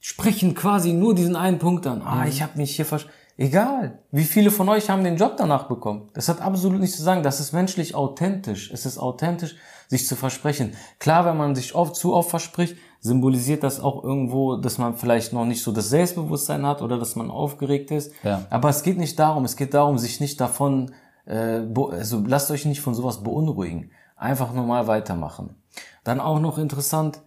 sprechen 0.03 0.55
quasi 0.55 0.93
nur 0.93 1.15
diesen 1.15 1.37
einen 1.37 1.59
Punkt 1.59 1.87
an. 1.87 2.03
Ah, 2.03 2.23
mhm. 2.23 2.29
ich 2.29 2.43
habe 2.43 2.59
mich 2.59 2.77
hier 2.77 2.85
versch... 2.85 3.07
Egal, 3.39 4.01
wie 4.11 4.25
viele 4.25 4.51
von 4.51 4.69
euch 4.69 4.91
haben 4.91 5.05
den 5.05 5.17
Job 5.17 5.37
danach 5.39 5.67
bekommen. 5.67 6.11
Das 6.13 6.29
hat 6.29 6.43
absolut 6.43 6.81
nichts 6.81 6.99
zu 6.99 7.03
sagen. 7.03 7.23
Das 7.23 7.41
ist 7.41 7.53
menschlich 7.53 7.95
authentisch. 7.95 8.71
Es 8.71 8.85
ist 8.85 8.99
authentisch, 8.99 9.57
sich 9.89 10.07
zu 10.07 10.17
versprechen. 10.17 10.75
Klar, 10.99 11.25
wenn 11.25 11.39
man 11.39 11.55
sich 11.55 11.75
oft 11.75 11.97
zu 11.97 12.15
oft 12.15 12.29
verspricht, 12.29 12.77
symbolisiert 13.01 13.63
das 13.63 13.81
auch 13.81 14.05
irgendwo, 14.05 14.57
dass 14.57 14.77
man 14.77 14.97
vielleicht 14.97 15.33
noch 15.33 15.47
nicht 15.47 15.63
so 15.63 15.73
das 15.73 15.89
Selbstbewusstsein 15.89 16.67
hat 16.67 16.83
oder 16.83 16.99
dass 16.99 17.17
man 17.17 17.31
aufgeregt 17.31 17.91
ist. 17.91 18.13
Ja. 18.23 18.45
Aber 18.51 18.69
es 18.69 18.83
geht 18.83 18.99
nicht 18.99 19.19
darum. 19.19 19.47
Es 19.47 19.57
geht 19.57 19.73
darum, 19.73 19.97
sich 19.97 20.21
nicht 20.21 20.39
davon, 20.39 20.93
äh, 21.25 21.63
also 21.91 22.23
lasst 22.27 22.51
euch 22.51 22.67
nicht 22.67 22.83
von 22.83 22.95
sowas 22.95 23.23
beunruhigen. 23.23 23.93
Einfach 24.17 24.53
normal 24.53 24.89
weitermachen. 24.89 25.57
Dann 26.05 26.21
auch 26.21 26.39
noch 26.39 26.59
interessant, 26.59 27.23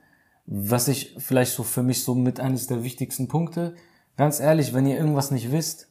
was 0.45 0.88
ich 0.88 1.15
vielleicht 1.18 1.53
so 1.53 1.63
für 1.63 1.83
mich 1.83 2.03
so 2.03 2.15
mit 2.15 2.39
eines 2.39 2.68
der 2.68 2.83
wichtigsten 2.83 3.27
Punkte, 3.27 3.75
ganz 4.18 4.39
ehrlich, 4.39 4.74
wenn 4.74 4.86
ihr 4.86 4.97
irgendwas 4.97 5.31
nicht 5.31 5.51
wisst, 5.51 5.88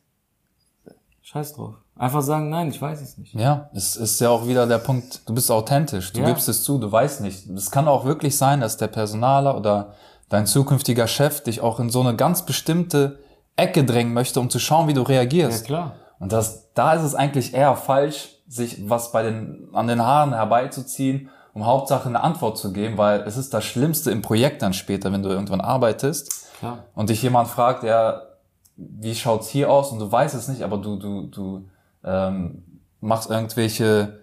scheiß 1.22 1.54
drauf. 1.54 1.74
Einfach 1.96 2.22
sagen, 2.22 2.50
nein, 2.50 2.68
ich 2.68 2.80
weiß 2.80 3.00
es 3.00 3.18
nicht. 3.18 3.34
Ja, 3.34 3.70
es 3.72 3.94
ist 3.94 4.20
ja 4.20 4.28
auch 4.30 4.48
wieder 4.48 4.66
der 4.66 4.78
Punkt, 4.78 5.28
du 5.28 5.34
bist 5.34 5.50
authentisch, 5.50 6.12
du 6.12 6.20
ja. 6.20 6.26
gibst 6.26 6.48
es 6.48 6.64
zu, 6.64 6.78
du 6.78 6.90
weißt 6.90 7.20
nicht. 7.20 7.48
Es 7.50 7.70
kann 7.70 7.86
auch 7.86 8.04
wirklich 8.04 8.36
sein, 8.36 8.60
dass 8.60 8.76
der 8.76 8.88
Personaler 8.88 9.56
oder 9.56 9.94
dein 10.28 10.46
zukünftiger 10.46 11.06
Chef 11.06 11.42
dich 11.42 11.60
auch 11.60 11.78
in 11.78 11.90
so 11.90 12.00
eine 12.00 12.16
ganz 12.16 12.44
bestimmte 12.46 13.20
Ecke 13.56 13.84
drängen 13.84 14.12
möchte, 14.12 14.40
um 14.40 14.50
zu 14.50 14.58
schauen, 14.58 14.88
wie 14.88 14.94
du 14.94 15.02
reagierst. 15.02 15.62
Ja, 15.62 15.66
klar. 15.66 15.96
Und 16.18 16.32
das, 16.32 16.72
da 16.74 16.94
ist 16.94 17.02
es 17.02 17.14
eigentlich 17.14 17.54
eher 17.54 17.76
falsch, 17.76 18.30
sich 18.48 18.88
was 18.88 19.12
bei 19.12 19.22
den, 19.22 19.68
an 19.72 19.86
den 19.86 20.02
Haaren 20.02 20.32
herbeizuziehen 20.32 21.30
um 21.54 21.64
Hauptsache 21.64 22.08
eine 22.08 22.22
Antwort 22.22 22.58
zu 22.58 22.72
geben, 22.72 22.98
weil 22.98 23.20
es 23.20 23.36
ist 23.36 23.54
das 23.54 23.64
Schlimmste 23.64 24.10
im 24.10 24.22
Projekt 24.22 24.60
dann 24.60 24.74
später, 24.74 25.12
wenn 25.12 25.22
du 25.22 25.30
irgendwann 25.30 25.60
arbeitest 25.60 26.52
Klar. 26.58 26.84
und 26.94 27.10
dich 27.10 27.22
jemand 27.22 27.48
fragt, 27.48 27.84
ja, 27.84 28.22
wie 28.76 29.14
schaut's 29.14 29.48
hier 29.48 29.70
aus 29.70 29.92
und 29.92 30.00
du 30.00 30.10
weißt 30.10 30.34
es 30.34 30.48
nicht, 30.48 30.62
aber 30.62 30.78
du 30.78 30.96
du 30.96 31.28
du 31.28 31.68
ähm, 32.02 32.80
machst 33.00 33.30
irgendwelche 33.30 34.18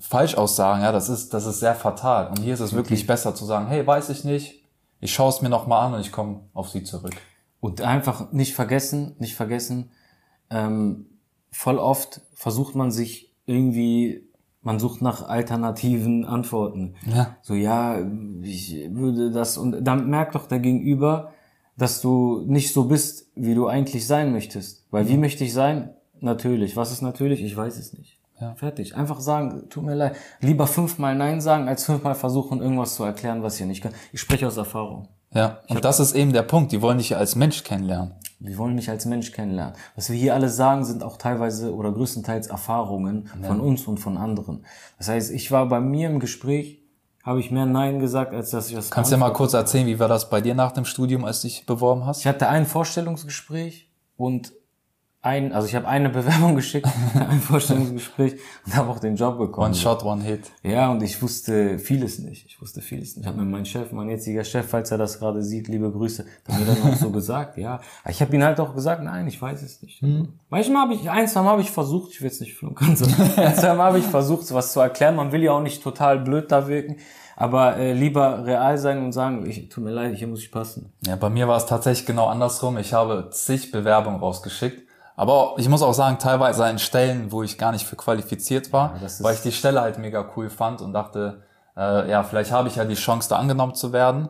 Falschaussagen, 0.00 0.82
ja, 0.82 0.90
das 0.90 1.10
ist 1.10 1.34
das 1.34 1.44
ist 1.44 1.60
sehr 1.60 1.74
fatal 1.74 2.28
und 2.28 2.40
hier 2.40 2.54
ist 2.54 2.60
es 2.60 2.70
okay. 2.70 2.76
wirklich 2.78 3.06
besser 3.06 3.34
zu 3.34 3.44
sagen, 3.44 3.66
hey, 3.66 3.86
weiß 3.86 4.08
ich 4.08 4.24
nicht, 4.24 4.64
ich 5.00 5.12
schaue 5.12 5.28
es 5.28 5.42
mir 5.42 5.50
noch 5.50 5.66
mal 5.66 5.86
an 5.86 5.94
und 5.94 6.00
ich 6.00 6.12
komme 6.12 6.40
auf 6.54 6.70
sie 6.70 6.82
zurück. 6.82 7.14
Und 7.60 7.82
einfach 7.82 8.32
nicht 8.32 8.54
vergessen, 8.54 9.16
nicht 9.18 9.34
vergessen, 9.36 9.90
ähm, 10.48 11.06
voll 11.50 11.78
oft 11.78 12.22
versucht 12.34 12.74
man 12.74 12.90
sich 12.90 13.34
irgendwie 13.44 14.28
man 14.64 14.78
sucht 14.78 15.02
nach 15.02 15.28
alternativen 15.28 16.24
Antworten. 16.24 16.94
Ja. 17.06 17.36
So, 17.42 17.54
ja, 17.54 18.00
ich 18.42 18.76
würde 18.90 19.30
das, 19.30 19.56
und 19.56 19.84
dann 19.84 20.08
merkt 20.08 20.34
doch 20.34 20.46
der 20.46 20.58
Gegenüber, 20.58 21.30
dass 21.76 22.00
du 22.00 22.42
nicht 22.46 22.72
so 22.72 22.84
bist, 22.84 23.30
wie 23.34 23.54
du 23.54 23.66
eigentlich 23.66 24.06
sein 24.06 24.32
möchtest. 24.32 24.86
Weil 24.90 25.08
wie 25.08 25.16
möchte 25.16 25.44
ich 25.44 25.52
sein? 25.52 25.90
Natürlich. 26.20 26.76
Was 26.76 26.92
ist 26.92 27.02
natürlich? 27.02 27.42
Ich 27.42 27.56
weiß 27.56 27.78
es 27.78 27.92
nicht. 27.92 28.18
Ja. 28.40 28.54
Fertig. 28.54 28.96
Einfach 28.96 29.20
sagen, 29.20 29.68
tut 29.68 29.84
mir 29.84 29.94
leid. 29.94 30.16
Lieber 30.40 30.66
fünfmal 30.66 31.14
Nein 31.14 31.40
sagen, 31.40 31.68
als 31.68 31.84
fünfmal 31.84 32.14
versuchen, 32.14 32.60
irgendwas 32.60 32.94
zu 32.94 33.04
erklären, 33.04 33.42
was 33.42 33.60
ihr 33.60 33.66
nicht 33.66 33.82
kann. 33.82 33.92
Ich 34.12 34.20
spreche 34.20 34.46
aus 34.46 34.56
Erfahrung. 34.56 35.08
Ja, 35.34 35.58
und 35.68 35.84
das 35.84 36.00
ist 36.00 36.14
eben 36.14 36.32
der 36.32 36.42
Punkt. 36.42 36.72
Die 36.72 36.80
wollen 36.80 36.98
dich 36.98 37.16
als 37.16 37.34
Mensch 37.36 37.64
kennenlernen. 37.64 38.12
Wir 38.38 38.58
wollen 38.58 38.74
mich 38.74 38.90
als 38.90 39.06
Mensch 39.06 39.32
kennenlernen. 39.32 39.74
Was 39.96 40.10
wir 40.10 40.16
hier 40.16 40.34
alles 40.34 40.56
sagen, 40.56 40.84
sind 40.84 41.02
auch 41.02 41.16
teilweise 41.16 41.74
oder 41.74 41.92
größtenteils 41.92 42.46
Erfahrungen 42.46 43.28
ja. 43.40 43.48
von 43.48 43.60
uns 43.60 43.86
und 43.86 43.98
von 43.98 44.16
anderen. 44.16 44.64
Das 44.98 45.08
heißt, 45.08 45.30
ich 45.30 45.50
war 45.50 45.66
bei 45.68 45.80
mir 45.80 46.08
im 46.08 46.20
Gespräch, 46.20 46.82
habe 47.22 47.40
ich 47.40 47.50
mehr 47.50 47.64
Nein 47.64 48.00
gesagt, 48.00 48.34
als 48.34 48.50
dass 48.50 48.68
ich 48.68 48.74
das. 48.74 48.90
Kannst 48.90 49.12
du 49.12 49.16
mal 49.16 49.32
kurz 49.32 49.54
erzählen, 49.54 49.86
wie 49.86 49.98
war 49.98 50.08
das 50.08 50.28
bei 50.28 50.42
dir 50.42 50.54
nach 50.54 50.72
dem 50.72 50.84
Studium, 50.84 51.24
als 51.24 51.40
du 51.40 51.48
dich 51.48 51.64
beworben 51.64 52.04
hast? 52.04 52.20
Ich 52.20 52.26
hatte 52.26 52.48
ein 52.48 52.66
Vorstellungsgespräch 52.66 53.90
und 54.16 54.52
ein, 55.24 55.52
also 55.52 55.66
ich 55.66 55.74
habe 55.74 55.88
eine 55.88 56.08
Bewerbung 56.10 56.54
geschickt, 56.54 56.86
ein 57.14 57.40
Vorstellungsgespräch 57.40 58.34
und 58.66 58.76
habe 58.76 58.90
auch 58.90 58.98
den 58.98 59.16
Job 59.16 59.38
bekommen. 59.38 59.68
One 59.68 59.74
Shot, 59.74 60.04
One 60.04 60.22
Hit. 60.22 60.50
Ja, 60.62 60.90
und 60.90 61.02
ich 61.02 61.20
wusste 61.22 61.78
vieles 61.78 62.18
nicht. 62.18 62.46
Ich 62.46 62.60
wusste 62.60 62.80
vieles 62.82 63.16
nicht. 63.16 63.24
Ich 63.24 63.26
habe 63.26 63.38
mir 63.38 63.50
mein 63.50 63.64
Chef, 63.64 63.92
mein 63.92 64.08
jetziger 64.08 64.44
Chef, 64.44 64.66
falls 64.68 64.90
er 64.90 64.98
das 64.98 65.18
gerade 65.18 65.42
sieht, 65.42 65.68
liebe 65.68 65.90
Grüße, 65.90 66.24
hat 66.48 66.58
mir 66.58 66.66
dann 66.66 66.92
auch 66.92 66.96
so 66.96 67.10
gesagt, 67.10 67.56
ja. 67.56 67.80
Ich 68.08 68.20
habe 68.20 68.34
ihn 68.36 68.44
halt 68.44 68.60
auch 68.60 68.74
gesagt, 68.74 69.02
nein, 69.02 69.26
ich 69.26 69.40
weiß 69.40 69.62
es 69.62 69.82
nicht. 69.82 70.02
Mhm. 70.02 70.34
Manchmal 70.50 70.82
habe 70.82 70.94
ich, 70.94 71.10
ein, 71.10 71.26
zwei 71.26 71.42
Mal 71.42 71.52
habe 71.52 71.62
ich 71.62 71.70
versucht, 71.70 72.12
ich 72.12 72.20
will 72.20 72.28
jetzt 72.28 72.40
nicht 72.40 72.54
flunkern, 72.54 72.96
so, 72.96 73.06
ein, 73.06 73.54
zwei 73.54 73.74
Mal 73.74 73.86
habe 73.86 73.98
ich 73.98 74.06
versucht, 74.06 74.52
was 74.52 74.72
zu 74.72 74.80
erklären. 74.80 75.16
Man 75.16 75.32
will 75.32 75.42
ja 75.42 75.52
auch 75.52 75.62
nicht 75.62 75.82
total 75.82 76.18
blöd 76.18 76.52
da 76.52 76.68
wirken. 76.68 76.96
Aber 77.36 77.76
äh, 77.78 77.92
lieber 77.92 78.46
real 78.46 78.78
sein 78.78 79.04
und 79.04 79.10
sagen, 79.10 79.44
ich 79.44 79.68
tut 79.68 79.82
mir 79.82 79.90
leid, 79.90 80.14
hier 80.14 80.28
muss 80.28 80.40
ich 80.40 80.52
passen. 80.52 80.92
Ja, 81.04 81.16
bei 81.16 81.30
mir 81.30 81.48
war 81.48 81.56
es 81.56 81.66
tatsächlich 81.66 82.06
genau 82.06 82.26
andersrum. 82.26 82.78
Ich 82.78 82.92
habe 82.92 83.28
zig 83.32 83.72
Bewerbungen 83.72 84.20
rausgeschickt 84.20 84.83
aber 85.16 85.54
ich 85.58 85.68
muss 85.68 85.82
auch 85.82 85.94
sagen, 85.94 86.18
teilweise 86.18 86.64
an 86.64 86.78
Stellen, 86.78 87.30
wo 87.30 87.42
ich 87.42 87.58
gar 87.58 87.72
nicht 87.72 87.86
für 87.86 87.96
qualifiziert 87.96 88.72
war, 88.72 88.96
ja, 89.00 89.08
weil 89.20 89.34
ich 89.34 89.42
die 89.42 89.52
Stelle 89.52 89.80
halt 89.80 89.98
mega 89.98 90.26
cool 90.36 90.50
fand 90.50 90.80
und 90.80 90.92
dachte, 90.92 91.42
äh, 91.76 92.10
ja, 92.10 92.22
vielleicht 92.22 92.52
habe 92.52 92.68
ich 92.68 92.76
ja 92.76 92.84
die 92.84 92.94
Chance, 92.94 93.28
da 93.28 93.36
angenommen 93.36 93.74
zu 93.74 93.92
werden. 93.92 94.28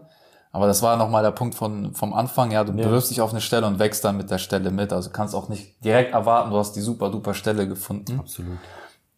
Aber 0.52 0.68
das 0.68 0.82
war 0.82 0.96
nochmal 0.96 1.24
der 1.24 1.32
Punkt 1.32 1.56
von, 1.56 1.94
vom 1.94 2.14
Anfang. 2.14 2.52
Ja, 2.52 2.62
du 2.62 2.72
ja. 2.72 2.86
bewirbst 2.86 3.10
dich 3.10 3.20
auf 3.20 3.32
eine 3.32 3.40
Stelle 3.40 3.66
und 3.66 3.80
wächst 3.80 4.04
dann 4.04 4.16
mit 4.16 4.30
der 4.30 4.38
Stelle 4.38 4.70
mit. 4.70 4.92
Also 4.92 5.10
kannst 5.10 5.34
auch 5.34 5.48
nicht 5.48 5.84
direkt 5.84 6.14
erwarten, 6.14 6.50
du 6.50 6.58
hast 6.58 6.74
die 6.76 6.80
super 6.80 7.10
duper 7.10 7.34
Stelle 7.34 7.66
gefunden. 7.66 8.20
Absolut. 8.20 8.58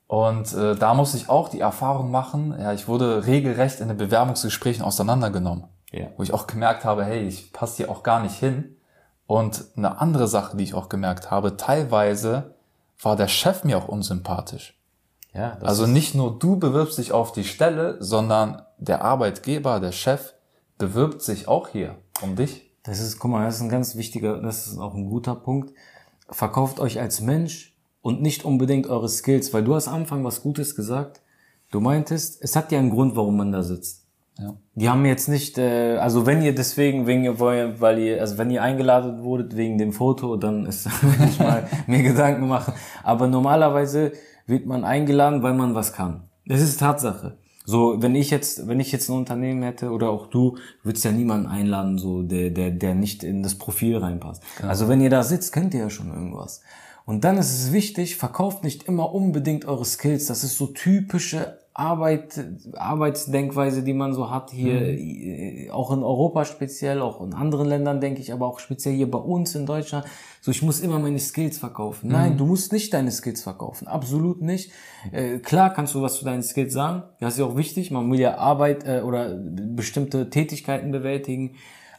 Und 0.06 0.54
äh, 0.54 0.76
da 0.76 0.94
musste 0.94 1.16
ich 1.16 1.28
auch 1.28 1.48
die 1.48 1.60
Erfahrung 1.60 2.10
machen, 2.10 2.54
ja, 2.58 2.72
ich 2.72 2.86
wurde 2.86 3.26
regelrecht 3.26 3.80
in 3.80 3.88
den 3.88 3.96
Bewerbungsgesprächen 3.96 4.82
auseinandergenommen. 4.84 5.64
Ja. 5.92 6.06
Wo 6.16 6.22
ich 6.22 6.32
auch 6.32 6.46
gemerkt 6.46 6.84
habe, 6.84 7.04
hey, 7.04 7.26
ich 7.26 7.52
passe 7.52 7.78
hier 7.78 7.90
auch 7.90 8.02
gar 8.02 8.22
nicht 8.22 8.36
hin. 8.36 8.75
Und 9.26 9.64
eine 9.76 10.00
andere 10.00 10.28
Sache, 10.28 10.56
die 10.56 10.64
ich 10.64 10.74
auch 10.74 10.88
gemerkt 10.88 11.30
habe, 11.30 11.56
teilweise 11.56 12.54
war 13.00 13.16
der 13.16 13.28
Chef 13.28 13.64
mir 13.64 13.78
auch 13.78 13.88
unsympathisch. 13.88 14.78
Ja, 15.34 15.58
also 15.60 15.86
nicht 15.86 16.14
nur 16.14 16.38
du 16.38 16.56
bewirbst 16.58 16.96
dich 16.96 17.12
auf 17.12 17.32
die 17.32 17.44
Stelle, 17.44 17.96
sondern 18.00 18.62
der 18.78 19.02
Arbeitgeber, 19.02 19.80
der 19.80 19.92
Chef 19.92 20.32
bewirbt 20.78 21.22
sich 21.22 21.46
auch 21.46 21.68
hier 21.68 21.96
um 22.22 22.36
dich. 22.36 22.70
Das 22.84 23.00
ist, 23.00 23.18
guck 23.18 23.32
mal, 23.32 23.44
das 23.44 23.56
ist 23.56 23.62
ein 23.62 23.68
ganz 23.68 23.96
wichtiger, 23.96 24.40
das 24.40 24.66
ist 24.66 24.78
auch 24.78 24.94
ein 24.94 25.10
guter 25.10 25.34
Punkt. 25.34 25.74
Verkauft 26.30 26.80
euch 26.80 27.00
als 27.00 27.20
Mensch 27.20 27.76
und 28.00 28.22
nicht 28.22 28.44
unbedingt 28.44 28.86
eure 28.86 29.08
Skills, 29.08 29.52
weil 29.52 29.64
du 29.64 29.74
hast 29.74 29.88
am 29.88 29.94
Anfang 29.94 30.24
was 30.24 30.42
Gutes 30.42 30.74
gesagt. 30.74 31.20
Du 31.70 31.80
meintest, 31.80 32.40
es 32.40 32.56
hat 32.56 32.72
ja 32.72 32.78
einen 32.78 32.90
Grund, 32.90 33.16
warum 33.16 33.36
man 33.36 33.52
da 33.52 33.62
sitzt. 33.62 34.05
Ja. 34.38 34.54
Die 34.74 34.88
haben 34.88 35.04
jetzt 35.06 35.28
nicht, 35.28 35.56
äh, 35.56 35.96
also 35.96 36.26
wenn 36.26 36.42
ihr 36.42 36.54
deswegen, 36.54 37.06
wegen, 37.06 37.38
weil 37.38 37.98
ihr, 37.98 38.20
also 38.20 38.36
wenn 38.36 38.50
ihr 38.50 38.62
eingeladen 38.62 39.22
wurdet 39.22 39.56
wegen 39.56 39.78
dem 39.78 39.92
Foto, 39.92 40.36
dann 40.36 40.66
ist 40.66 40.86
ich 41.28 41.38
mal 41.38 41.66
mir 41.86 42.02
Gedanken 42.02 42.46
machen. 42.46 42.74
Aber 43.02 43.28
normalerweise 43.28 44.12
wird 44.46 44.66
man 44.66 44.84
eingeladen, 44.84 45.42
weil 45.42 45.54
man 45.54 45.74
was 45.74 45.92
kann. 45.92 46.28
Das 46.46 46.60
ist 46.60 46.78
Tatsache. 46.78 47.38
So, 47.64 48.00
wenn 48.00 48.14
ich 48.14 48.30
jetzt, 48.30 48.68
wenn 48.68 48.78
ich 48.78 48.92
jetzt 48.92 49.08
ein 49.08 49.16
Unternehmen 49.16 49.62
hätte 49.64 49.90
oder 49.90 50.10
auch 50.10 50.28
du, 50.28 50.56
würdest 50.84 51.04
ja 51.04 51.10
niemanden 51.10 51.48
einladen, 51.48 51.98
so 51.98 52.22
der, 52.22 52.50
der, 52.50 52.70
der 52.70 52.94
nicht 52.94 53.24
in 53.24 53.42
das 53.42 53.56
Profil 53.56 53.96
reinpasst. 53.96 54.42
Genau. 54.58 54.68
Also 54.68 54.88
wenn 54.88 55.00
ihr 55.00 55.10
da 55.10 55.24
sitzt, 55.24 55.52
könnt 55.52 55.74
ihr 55.74 55.80
ja 55.80 55.90
schon 55.90 56.12
irgendwas. 56.12 56.60
Und 57.06 57.24
dann 57.24 57.38
ist 57.38 57.52
es 57.52 57.72
wichtig, 57.72 58.16
verkauft 58.16 58.62
nicht 58.62 58.84
immer 58.84 59.12
unbedingt 59.12 59.64
eure 59.64 59.84
Skills. 59.84 60.26
Das 60.26 60.44
ist 60.44 60.58
so 60.58 60.68
typische 60.68 61.58
Arbeit, 61.78 62.42
Arbeitsdenkweise, 62.72 63.82
die 63.82 63.92
man 63.92 64.14
so 64.14 64.30
hat 64.30 64.50
hier, 64.50 64.80
mhm. 64.80 65.70
auch 65.72 65.92
in 65.92 66.02
Europa 66.02 66.46
speziell, 66.46 67.02
auch 67.02 67.20
in 67.20 67.34
anderen 67.34 67.68
Ländern 67.68 68.00
denke 68.00 68.22
ich, 68.22 68.32
aber 68.32 68.46
auch 68.46 68.60
speziell 68.60 68.94
hier 68.94 69.10
bei 69.10 69.18
uns 69.18 69.54
in 69.54 69.66
Deutschland. 69.66 70.06
So, 70.40 70.50
ich 70.50 70.62
muss 70.62 70.80
immer 70.80 70.98
meine 70.98 71.18
Skills 71.18 71.58
verkaufen. 71.58 72.08
Nein, 72.08 72.32
mhm. 72.32 72.38
du 72.38 72.46
musst 72.46 72.72
nicht 72.72 72.94
deine 72.94 73.10
Skills 73.10 73.42
verkaufen. 73.42 73.88
Absolut 73.88 74.40
nicht. 74.40 74.72
Äh, 75.12 75.38
klar 75.38 75.74
kannst 75.74 75.94
du 75.94 76.00
was 76.00 76.16
zu 76.16 76.24
deinen 76.24 76.42
Skills 76.42 76.72
sagen. 76.72 77.02
Das 77.20 77.34
ist 77.34 77.40
ja 77.40 77.44
auch 77.44 77.56
wichtig. 77.56 77.90
Man 77.90 78.10
will 78.10 78.20
ja 78.20 78.38
Arbeit 78.38 78.86
äh, 78.86 79.02
oder 79.02 79.34
bestimmte 79.36 80.30
Tätigkeiten 80.30 80.92
bewältigen. 80.92 81.56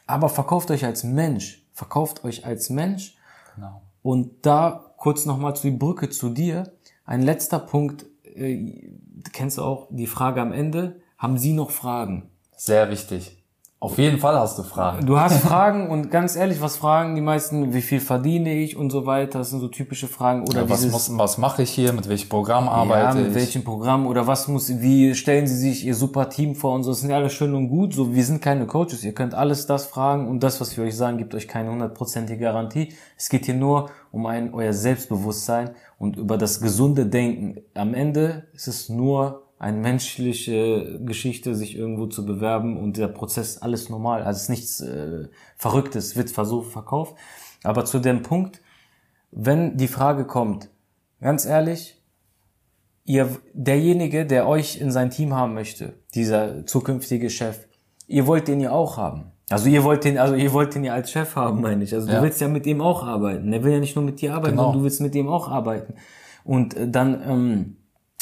Aber 0.07 0.29
verkauft 0.29 0.71
euch 0.71 0.85
als 0.85 1.03
Mensch. 1.03 1.67
Verkauft 1.73 2.23
euch 2.23 2.47
als 2.47 2.71
Mensch. 2.71 3.15
Genau. 3.53 3.83
Und 4.01 4.43
da 4.43 4.93
kurz 4.97 5.27
nochmal 5.27 5.55
zu 5.55 5.69
die 5.69 5.77
Brücke 5.77 6.09
zu 6.09 6.29
dir. 6.29 6.71
Ein 7.05 7.21
letzter 7.21 7.59
Punkt, 7.59 8.07
äh, 8.23 8.89
kennst 9.33 9.57
du 9.57 9.63
auch 9.63 9.87
die 9.89 10.07
Frage 10.07 10.41
am 10.41 10.51
Ende, 10.51 11.01
haben 11.17 11.37
Sie 11.37 11.53
noch 11.53 11.71
Fragen? 11.71 12.29
Sehr 12.55 12.89
wichtig. 12.89 13.36
Auf 13.79 13.99
jeden 13.99 14.17
Fall 14.17 14.35
hast 14.39 14.57
du 14.57 14.63
Fragen. 14.63 15.05
Du 15.05 15.19
hast 15.19 15.39
Fragen 15.43 15.91
und 15.91 16.09
ganz 16.09 16.35
ehrlich, 16.35 16.61
was 16.61 16.77
fragen 16.77 17.13
die 17.13 17.21
meisten? 17.21 17.75
Wie 17.75 17.83
viel 17.83 17.99
verdiene 17.99 18.55
ich 18.55 18.75
und 18.75 18.89
so 18.89 19.05
weiter? 19.05 19.37
Das 19.37 19.51
sind 19.51 19.59
so 19.59 19.67
typische 19.67 20.07
Fragen. 20.07 20.47
Oder 20.49 20.63
ja, 20.63 20.69
was, 20.69 20.81
dieses, 20.81 21.09
muss, 21.09 21.19
was 21.19 21.37
mache 21.37 21.61
ich 21.61 21.69
hier? 21.69 21.93
Mit 21.93 22.09
welchem 22.09 22.27
Programm 22.27 22.67
arbeite 22.67 23.19
ja, 23.19 23.23
mit 23.23 23.27
ich? 23.29 23.35
welchem 23.35 23.63
Programm? 23.63 24.07
Oder 24.07 24.25
was 24.25 24.47
muss, 24.47 24.81
wie 24.81 25.13
stellen 25.13 25.45
Sie 25.45 25.55
sich 25.55 25.85
Ihr 25.85 25.93
super 25.93 26.27
Team 26.27 26.55
vor 26.55 26.73
und 26.73 26.83
so? 26.83 26.89
Das 26.89 27.01
sind 27.01 27.11
ja 27.11 27.17
alles 27.17 27.33
schön 27.33 27.53
und 27.53 27.69
gut. 27.69 27.93
So, 27.93 28.15
wir 28.15 28.25
sind 28.25 28.41
keine 28.41 28.65
Coaches. 28.65 29.03
Ihr 29.03 29.13
könnt 29.13 29.35
alles 29.35 29.67
das 29.67 29.85
fragen 29.85 30.27
und 30.27 30.41
das, 30.41 30.59
was 30.59 30.75
wir 30.75 30.83
euch 30.83 30.97
sagen, 30.97 31.19
gibt 31.19 31.35
euch 31.35 31.47
keine 31.47 31.69
hundertprozentige 31.69 32.39
Garantie. 32.39 32.95
Es 33.15 33.29
geht 33.29 33.45
hier 33.45 33.53
nur 33.53 33.91
um 34.11 34.25
ein, 34.25 34.55
euer 34.55 34.73
Selbstbewusstsein 34.73 35.69
und 35.99 36.17
über 36.17 36.39
das 36.39 36.61
gesunde 36.61 37.05
Denken. 37.05 37.61
Am 37.75 37.93
Ende 37.93 38.47
ist 38.53 38.67
es 38.67 38.89
nur 38.89 39.46
eine 39.59 39.77
menschliche 39.77 40.99
Geschichte, 41.03 41.55
sich 41.55 41.75
irgendwo 41.75 42.05
zu 42.05 42.25
bewerben 42.25 42.77
und 42.77 42.97
der 42.97 43.07
Prozess 43.07 43.57
alles 43.57 43.89
normal. 43.89 44.21
Also 44.23 44.37
es 44.37 44.43
ist 44.43 44.49
nichts 44.49 44.81
äh, 44.81 45.27
Verrücktes, 45.55 46.15
wird 46.15 46.29
versucht, 46.29 46.71
verkauft. 46.71 47.15
Aber 47.63 47.85
zu 47.85 47.99
dem 47.99 48.21
Punkt, 48.21 48.61
wenn 49.31 49.77
die 49.77 49.87
Frage 49.87 50.25
kommt, 50.25 50.69
ganz 51.21 51.45
ehrlich, 51.45 51.99
ihr, 53.03 53.29
derjenige, 53.53 54.25
der 54.25 54.47
euch 54.47 54.79
in 54.79 54.91
sein 54.91 55.09
Team 55.09 55.33
haben 55.33 55.55
möchte, 55.55 55.93
dieser 56.13 56.65
zukünftige 56.65 57.29
Chef, 57.29 57.67
ihr 58.05 58.27
wollt 58.27 58.47
den 58.47 58.59
ja 58.59 58.71
auch 58.71 58.97
haben. 58.97 59.31
Also 59.49 59.69
ihr 59.69 59.83
wollt 59.83 60.03
den, 60.03 60.17
also 60.17 60.35
ihr 60.35 60.51
wollt 60.53 60.75
den 60.75 60.83
ja 60.83 60.93
als 60.93 61.09
Chef 61.09 61.35
haben, 61.35 61.61
meine 61.61 61.83
ich. 61.83 61.93
Also 61.95 62.09
ja. 62.09 62.17
du 62.17 62.23
willst 62.23 62.41
ja 62.41 62.47
mit 62.47 62.65
ihm 62.65 62.81
auch 62.81 63.03
arbeiten. 63.03 63.51
Er 63.53 63.63
will 63.63 63.71
ja 63.71 63.79
nicht 63.79 63.95
nur 63.95 64.03
mit 64.03 64.21
dir 64.21 64.33
arbeiten, 64.33 64.51
genau. 64.51 64.63
sondern 64.63 64.79
du 64.79 64.83
willst 64.83 65.01
mit 65.01 65.15
ihm 65.15 65.29
auch 65.29 65.47
arbeiten. 65.47 65.95
Und 66.43 66.75
äh, 66.75 66.87
dann 66.89 67.21
ähm, 67.25 67.77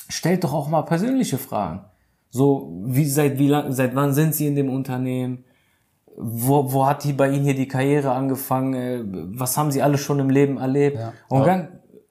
stellt 0.09 0.43
doch 0.43 0.53
auch 0.53 0.67
mal 0.67 0.83
persönliche 0.83 1.37
Fragen. 1.37 1.85
So, 2.29 2.81
wie 2.85 3.05
seit 3.05 3.37
wie 3.37 3.47
lang, 3.47 3.71
seit 3.71 3.95
wann 3.95 4.13
sind 4.13 4.35
Sie 4.35 4.47
in 4.47 4.55
dem 4.55 4.69
Unternehmen? 4.69 5.45
Wo, 6.17 6.71
wo 6.71 6.85
hat 6.85 7.03
die 7.03 7.13
bei 7.13 7.29
Ihnen 7.29 7.43
hier 7.43 7.55
die 7.55 7.67
Karriere 7.67 8.11
angefangen? 8.11 8.73
Äh, 8.73 9.03
was 9.37 9.57
haben 9.57 9.71
Sie 9.71 9.81
alles 9.81 10.01
schon 10.01 10.19
im 10.19 10.29
Leben 10.29 10.57
erlebt? 10.57 10.97
Ja. 10.97 11.13
Und 11.29 11.45
dann, 11.45 11.67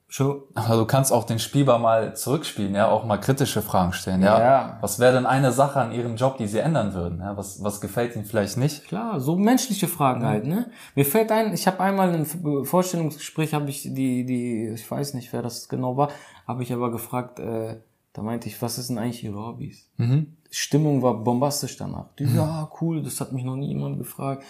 Schon. 0.07 0.43
Also 0.53 0.81
du 0.81 0.85
kannst 0.85 1.11
auch 1.11 1.25
den 1.25 1.39
Spielbar 1.39 1.77
mal 1.77 2.15
zurückspielen, 2.15 2.73
ja, 2.75 2.87
auch 2.87 3.03
mal 3.03 3.17
kritische 3.17 3.61
Fragen 3.61 3.91
stellen, 3.91 4.21
ja. 4.21 4.39
ja. 4.39 4.77
Was 4.79 4.99
wäre 4.99 5.13
denn 5.13 5.25
eine 5.25 5.51
Sache 5.51 5.81
an 5.81 5.91
ihrem 5.91 6.15
Job, 6.15 6.37
die 6.37 6.47
sie 6.47 6.59
ändern 6.59 6.93
würden? 6.93 7.19
Ja, 7.19 7.35
was, 7.35 7.61
was 7.63 7.81
gefällt 7.81 8.15
ihnen 8.15 8.23
vielleicht 8.23 8.55
nicht? 8.55 8.87
Klar, 8.87 9.19
so 9.19 9.35
menschliche 9.35 9.87
Fragen 9.89 10.21
mhm. 10.21 10.25
halt, 10.25 10.45
ne? 10.45 10.69
Mir 10.93 11.05
fällt 11.05 11.31
ein, 11.31 11.53
ich 11.53 11.65
habe 11.67 11.81
einmal 11.81 12.13
im 12.13 12.25
Vorstellungsgespräch, 12.65 13.53
habe 13.53 13.69
ich 13.69 13.81
die, 13.81 14.25
die, 14.25 14.69
ich 14.75 14.89
weiß 14.89 15.15
nicht, 15.15 15.33
wer 15.33 15.41
das 15.41 15.67
genau 15.67 15.97
war, 15.97 16.09
habe 16.47 16.63
ich 16.63 16.71
aber 16.73 16.91
gefragt, 16.91 17.39
äh, 17.39 17.77
da 18.13 18.21
meinte 18.21 18.47
ich, 18.47 18.61
was 18.61 18.77
ist 18.77 18.89
denn 18.89 18.97
eigentlich 18.97 19.23
ihre 19.23 19.45
Hobbys? 19.45 19.89
Mhm. 19.97 20.37
Stimmung 20.49 21.01
war 21.01 21.23
bombastisch 21.23 21.77
danach. 21.77 22.13
Die, 22.17 22.25
mhm. 22.25 22.35
Ja, 22.35 22.69
cool, 22.79 23.03
das 23.03 23.19
hat 23.19 23.33
mich 23.33 23.43
noch 23.43 23.55
nie 23.55 23.67
jemand 23.69 23.97
gefragt 23.97 24.43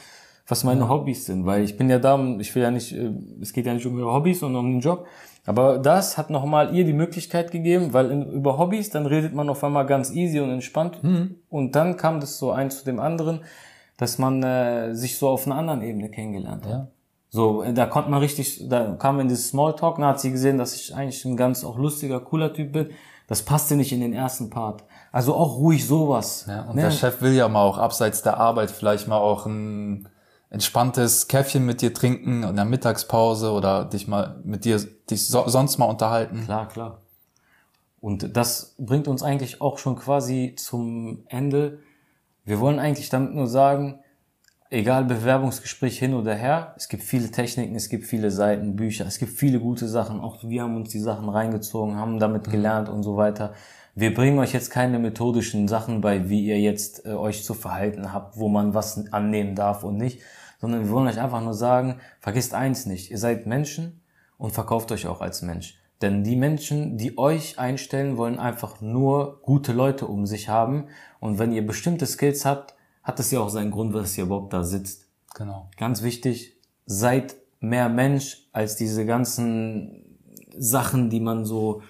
was 0.47 0.63
meine 0.63 0.87
Hobbys 0.89 1.25
sind, 1.25 1.45
weil 1.45 1.63
ich 1.63 1.75
bin 1.75 1.89
ja 1.89 1.97
da, 1.97 2.19
ich 2.39 2.53
will 2.53 2.63
ja 2.63 2.71
nicht, 2.71 2.91
äh, 2.91 3.11
es 3.41 3.53
geht 3.53 3.65
ja 3.65 3.73
nicht 3.73 3.85
um 3.85 3.97
ihre 3.97 4.13
Hobbys, 4.13 4.39
sondern 4.39 4.65
um 4.65 4.71
den 4.73 4.79
Job. 4.79 5.07
Aber 5.45 5.77
das 5.77 6.17
hat 6.17 6.29
nochmal 6.29 6.75
ihr 6.75 6.85
die 6.85 6.93
Möglichkeit 6.93 7.51
gegeben, 7.51 7.93
weil 7.93 8.11
in, 8.11 8.31
über 8.31 8.57
Hobbys, 8.57 8.89
dann 8.89 9.05
redet 9.05 9.33
man 9.33 9.49
auf 9.49 9.63
einmal 9.63 9.85
ganz 9.85 10.11
easy 10.11 10.39
und 10.39 10.49
entspannt. 10.49 11.03
Mhm. 11.03 11.35
Und 11.49 11.75
dann 11.75 11.97
kam 11.97 12.19
das 12.19 12.37
so 12.37 12.51
eins 12.51 12.79
zu 12.79 12.85
dem 12.85 12.99
anderen, 12.99 13.41
dass 13.97 14.17
man 14.17 14.43
äh, 14.43 14.93
sich 14.93 15.17
so 15.17 15.29
auf 15.29 15.45
einer 15.45 15.55
anderen 15.55 15.81
Ebene 15.81 16.09
kennengelernt 16.09 16.65
hat. 16.65 16.71
Ja. 16.71 16.87
So, 17.35 17.65
da 17.69 17.85
konnte 17.85 18.09
man 18.09 18.21
richtig, 18.21 18.69
da 18.69 18.95
kam 18.95 19.19
in 19.19 19.27
dieses 19.27 19.49
Smalltalk, 19.49 19.97
da 19.97 20.07
hat 20.07 20.21
sie 20.21 20.31
gesehen, 20.31 20.57
dass 20.57 20.73
ich 20.73 20.95
eigentlich 20.95 21.25
ein 21.25 21.35
ganz 21.35 21.65
auch 21.65 21.77
lustiger, 21.77 22.21
cooler 22.21 22.53
Typ 22.53 22.71
bin. 22.71 22.91
Das 23.27 23.41
passte 23.41 23.75
nicht 23.75 23.91
in 23.91 23.99
den 23.99 24.13
ersten 24.13 24.49
Part. 24.49 24.85
Also 25.11 25.35
auch 25.35 25.57
ruhig 25.57 25.85
sowas. 25.85 26.45
Ja, 26.47 26.61
und 26.61 26.77
ne? 26.77 26.83
der 26.83 26.91
Chef 26.91 27.19
will 27.19 27.33
ja 27.33 27.49
mal 27.49 27.63
auch 27.63 27.77
abseits 27.77 28.21
der 28.21 28.37
Arbeit 28.37 28.71
vielleicht 28.71 29.09
mal 29.09 29.17
auch 29.17 29.45
ein 29.47 30.07
entspanntes 30.49 31.27
Käffchen 31.27 31.65
mit 31.65 31.81
dir 31.81 31.93
trinken 31.93 32.43
in 32.43 32.55
der 32.55 32.63
Mittagspause 32.63 33.51
oder 33.51 33.83
dich 33.83 34.07
mal 34.07 34.39
mit 34.45 34.63
dir 34.63 34.79
dich 35.09 35.27
so, 35.27 35.43
sonst 35.45 35.77
mal 35.77 35.87
unterhalten. 35.87 36.45
Klar, 36.45 36.69
klar. 36.69 37.01
Und 37.99 38.37
das 38.37 38.75
bringt 38.77 39.09
uns 39.09 39.23
eigentlich 39.23 39.59
auch 39.59 39.77
schon 39.77 39.97
quasi 39.97 40.55
zum 40.57 41.25
Ende. 41.27 41.79
Wir 42.45 42.61
wollen 42.61 42.79
eigentlich 42.79 43.09
damit 43.09 43.33
nur 43.33 43.47
sagen, 43.47 43.99
egal 44.69 45.05
Bewerbungsgespräch 45.05 46.00
hin 46.00 46.13
oder 46.13 46.34
her, 46.34 46.74
es 46.77 46.89
gibt 46.89 47.03
viele 47.03 47.31
Techniken, 47.31 47.75
es 47.75 47.89
gibt 47.89 48.05
viele 48.05 48.31
Seiten, 48.31 48.75
Bücher, 48.75 49.05
es 49.05 49.19
gibt 49.19 49.31
viele 49.31 49.60
gute 49.60 49.88
Sachen. 49.88 50.19
Auch 50.19 50.43
wir 50.43 50.63
haben 50.63 50.75
uns 50.75 50.89
die 50.89 51.00
Sachen 51.00 51.29
reingezogen, 51.29 51.95
haben 51.95 52.19
damit 52.19 52.48
mhm. 52.48 52.51
gelernt 52.51 52.89
und 52.89 53.03
so 53.03 53.17
weiter. 53.17 53.53
Wir 53.93 54.13
bringen 54.13 54.39
euch 54.39 54.53
jetzt 54.53 54.72
keine 54.72 55.00
methodischen 55.00 55.67
Sachen 55.67 56.01
bei, 56.01 56.29
wie 56.29 56.45
ihr 56.45 56.60
jetzt 56.60 57.05
äh, 57.05 57.13
euch 57.13 57.43
zu 57.43 57.53
verhalten 57.53 58.12
habt, 58.12 58.38
wo 58.38 58.50
man 58.50 58.74
was 58.74 59.12
annehmen 59.13 59.55
darf 59.55 59.84
und 59.84 59.98
nicht, 59.98 60.22
sondern 60.60 60.86
wir 60.86 60.91
wollen 60.91 61.07
euch 61.07 61.19
einfach 61.19 61.41
nur 61.41 61.53
sagen, 61.53 62.00
vergisst 62.19 62.53
eins 62.53 62.86
nicht, 62.86 63.12
ihr 63.12 63.17
seid 63.17 63.45
Menschen 63.45 64.01
und 64.38 64.51
verkauft 64.51 64.91
euch 64.91 65.07
auch 65.07 65.22
als 65.22 65.41
Mensch. 65.41 65.79
Denn 66.01 66.25
die 66.25 66.36
Menschen, 66.36 66.98
die 66.98 67.17
euch 67.17 67.57
einstellen, 67.57 68.17
wollen 68.17 68.38
einfach 68.38 68.81
nur 68.81 69.41
gute 69.41 69.72
Leute 69.72 70.07
um 70.07 70.25
sich 70.25 70.50
haben. 70.50 70.88
Und 71.22 71.39
wenn 71.39 71.53
ihr 71.53 71.65
bestimmte 71.65 72.05
Skills 72.05 72.43
habt, 72.43 72.75
hat 73.05 73.19
es 73.19 73.31
ja 73.31 73.39
auch 73.39 73.50
seinen 73.50 73.71
Grund, 73.71 73.95
dass 73.95 74.17
ihr 74.17 74.25
überhaupt 74.25 74.51
da 74.51 74.63
sitzt. 74.63 75.07
Genau. 75.35 75.69
Ganz 75.77 76.01
wichtig, 76.01 76.57
seid 76.85 77.35
mehr 77.59 77.88
Mensch 77.88 78.47
als 78.51 78.75
diese 78.75 79.05
ganzen 79.05 80.19
Sachen, 80.57 81.09
die 81.09 81.19
man 81.19 81.45
so, 81.45 81.83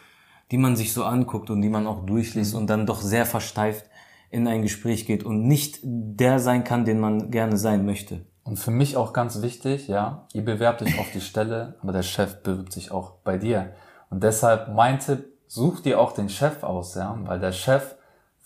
die 0.52 0.58
man 0.58 0.76
sich 0.76 0.94
so 0.94 1.06
anguckt 1.06 1.50
und 1.50 1.62
die 1.62 1.70
man 1.70 1.88
auch 1.88 2.06
durchliest 2.06 2.54
und 2.54 2.70
dann 2.70 2.86
doch 2.86 3.02
sehr 3.02 3.26
versteift 3.26 3.86
in 4.30 4.48
ein 4.48 4.62
Gespräch 4.62 5.06
geht 5.06 5.24
und 5.24 5.48
nicht 5.48 5.80
der 5.84 6.40
sein 6.40 6.64
kann, 6.64 6.84
den 6.84 7.00
man 7.00 7.32
gerne 7.32 7.58
sein 7.58 7.86
möchte. 7.86 8.26
Und 8.44 8.58
für 8.58 8.72
mich 8.72 8.98
auch 8.98 9.14
ganz 9.14 9.42
wichtig, 9.42 9.88
ja, 9.88 10.28
ihr 10.34 10.44
bewerbt 10.44 10.82
euch 10.82 11.00
auf 11.00 11.12
die 11.12 11.22
Stelle, 11.22 11.76
aber 11.82 11.94
der 11.94 12.04
Chef 12.04 12.44
bewirbt 12.44 12.74
sich 12.74 12.92
auch 12.92 13.12
bei 13.24 13.38
dir. 13.38 13.74
Und 14.10 14.24
deshalb 14.24 14.74
mein 14.74 15.00
Tipp, 15.00 15.26
such 15.48 15.80
dir 15.80 16.00
auch 16.00 16.12
den 16.12 16.30
Chef 16.30 16.64
aus, 16.64 16.96
ja, 16.96 17.18
weil 17.24 17.40
der 17.40 17.54
Chef 17.54 17.95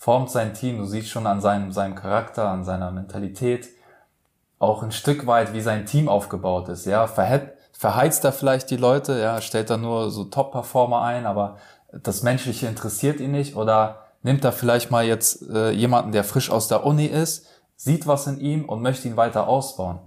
formt 0.00 0.30
sein 0.30 0.54
Team, 0.54 0.78
du 0.78 0.86
siehst 0.86 1.10
schon 1.10 1.26
an 1.26 1.42
seinem, 1.42 1.72
seinem 1.72 1.94
Charakter, 1.94 2.48
an 2.48 2.64
seiner 2.64 2.90
Mentalität, 2.90 3.68
auch 4.58 4.82
ein 4.82 4.92
Stück 4.92 5.26
weit, 5.26 5.52
wie 5.52 5.60
sein 5.60 5.84
Team 5.84 6.08
aufgebaut 6.08 6.70
ist, 6.70 6.86
ja, 6.86 7.06
verheizt, 7.06 7.48
verheizt 7.72 8.24
er 8.24 8.32
vielleicht 8.32 8.70
die 8.70 8.78
Leute, 8.78 9.20
ja, 9.20 9.42
stellt 9.42 9.68
er 9.68 9.76
nur 9.76 10.10
so 10.10 10.24
Top-Performer 10.24 11.02
ein, 11.02 11.26
aber 11.26 11.58
das 11.92 12.22
Menschliche 12.22 12.66
interessiert 12.66 13.20
ihn 13.20 13.32
nicht 13.32 13.56
oder 13.56 14.06
nimmt 14.22 14.42
er 14.42 14.52
vielleicht 14.52 14.90
mal 14.90 15.04
jetzt 15.04 15.46
äh, 15.50 15.70
jemanden, 15.70 16.12
der 16.12 16.24
frisch 16.24 16.50
aus 16.50 16.66
der 16.66 16.86
Uni 16.86 17.04
ist, 17.04 17.46
sieht 17.76 18.06
was 18.06 18.26
in 18.26 18.40
ihm 18.40 18.66
und 18.70 18.80
möchte 18.80 19.06
ihn 19.06 19.18
weiter 19.18 19.48
ausbauen. 19.48 19.98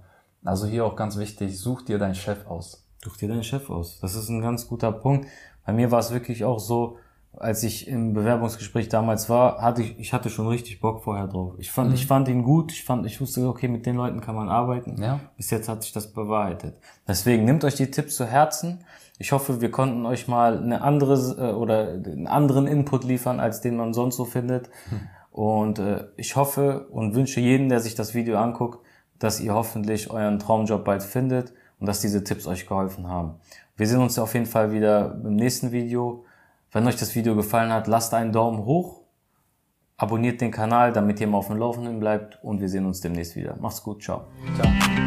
Also 0.44 0.66
hier 0.66 0.84
auch 0.86 0.96
ganz 0.96 1.18
wichtig, 1.18 1.60
such 1.60 1.82
dir 1.82 1.98
deinen 1.98 2.16
Chef 2.16 2.48
aus. 2.48 2.84
Such 3.04 3.16
dir 3.16 3.28
deinen 3.28 3.44
Chef 3.44 3.70
aus. 3.70 4.00
Das 4.00 4.16
ist 4.16 4.28
ein 4.28 4.42
ganz 4.42 4.66
guter 4.66 4.90
Punkt. 4.90 5.28
Bei 5.64 5.72
mir 5.72 5.92
war 5.92 6.00
es 6.00 6.10
wirklich 6.12 6.44
auch 6.44 6.58
so, 6.58 6.98
als 7.38 7.62
ich 7.62 7.88
im 7.88 8.12
Bewerbungsgespräch 8.12 8.88
damals 8.88 9.28
war, 9.28 9.60
hatte 9.60 9.82
ich, 9.82 9.98
ich 9.98 10.12
hatte 10.12 10.30
schon 10.30 10.46
richtig 10.46 10.80
Bock 10.80 11.02
vorher 11.02 11.26
drauf. 11.26 11.54
Ich 11.58 11.70
fand, 11.70 11.90
mhm. 11.90 11.94
ich 11.94 12.06
fand 12.06 12.28
ihn 12.28 12.42
gut. 12.42 12.72
Ich 12.72 12.84
fand, 12.84 13.06
ich 13.06 13.20
wusste, 13.20 13.46
okay, 13.48 13.68
mit 13.68 13.86
den 13.86 13.96
Leuten 13.96 14.20
kann 14.20 14.34
man 14.34 14.48
arbeiten. 14.48 15.00
Ja. 15.02 15.20
Bis 15.36 15.50
jetzt 15.50 15.68
hat 15.68 15.82
sich 15.82 15.92
das 15.92 16.12
bewahrheitet. 16.12 16.76
Deswegen 17.06 17.44
nehmt 17.44 17.64
euch 17.64 17.74
die 17.74 17.90
Tipps 17.90 18.16
zu 18.16 18.26
Herzen. 18.26 18.84
Ich 19.18 19.32
hoffe, 19.32 19.60
wir 19.60 19.70
konnten 19.70 20.06
euch 20.06 20.28
mal 20.28 20.58
eine 20.58 20.82
andere 20.82 21.14
äh, 21.38 21.52
oder 21.52 21.88
einen 21.88 22.26
anderen 22.26 22.66
Input 22.66 23.04
liefern, 23.04 23.40
als 23.40 23.60
den 23.60 23.76
man 23.76 23.94
sonst 23.94 24.16
so 24.16 24.24
findet. 24.24 24.70
Mhm. 24.90 25.00
Und 25.30 25.78
äh, 25.78 26.04
ich 26.16 26.36
hoffe 26.36 26.86
und 26.90 27.14
wünsche 27.14 27.40
jedem, 27.40 27.68
der 27.68 27.80
sich 27.80 27.94
das 27.94 28.14
Video 28.14 28.38
anguckt, 28.38 28.84
dass 29.18 29.40
ihr 29.40 29.54
hoffentlich 29.54 30.10
euren 30.10 30.38
Traumjob 30.38 30.84
bald 30.84 31.02
findet 31.02 31.52
und 31.80 31.86
dass 31.86 32.00
diese 32.00 32.22
Tipps 32.24 32.46
euch 32.46 32.66
geholfen 32.66 33.08
haben. 33.08 33.34
Wir 33.76 33.88
sehen 33.88 34.00
uns 34.00 34.18
auf 34.18 34.34
jeden 34.34 34.46
Fall 34.46 34.72
wieder 34.72 35.20
im 35.24 35.34
nächsten 35.34 35.72
Video. 35.72 36.24
Wenn 36.74 36.88
euch 36.88 36.96
das 36.96 37.14
Video 37.14 37.36
gefallen 37.36 37.72
hat, 37.72 37.86
lasst 37.86 38.12
einen 38.14 38.32
Daumen 38.32 38.64
hoch, 38.64 39.02
abonniert 39.96 40.40
den 40.40 40.50
Kanal, 40.50 40.92
damit 40.92 41.20
ihr 41.20 41.28
immer 41.28 41.38
auf 41.38 41.46
dem 41.46 41.56
Laufenden 41.56 42.00
bleibt 42.00 42.42
und 42.42 42.60
wir 42.60 42.68
sehen 42.68 42.84
uns 42.84 43.00
demnächst 43.00 43.36
wieder. 43.36 43.56
Macht's 43.60 43.80
gut, 43.80 44.02
ciao. 44.02 44.24
Ciao. 44.56 45.03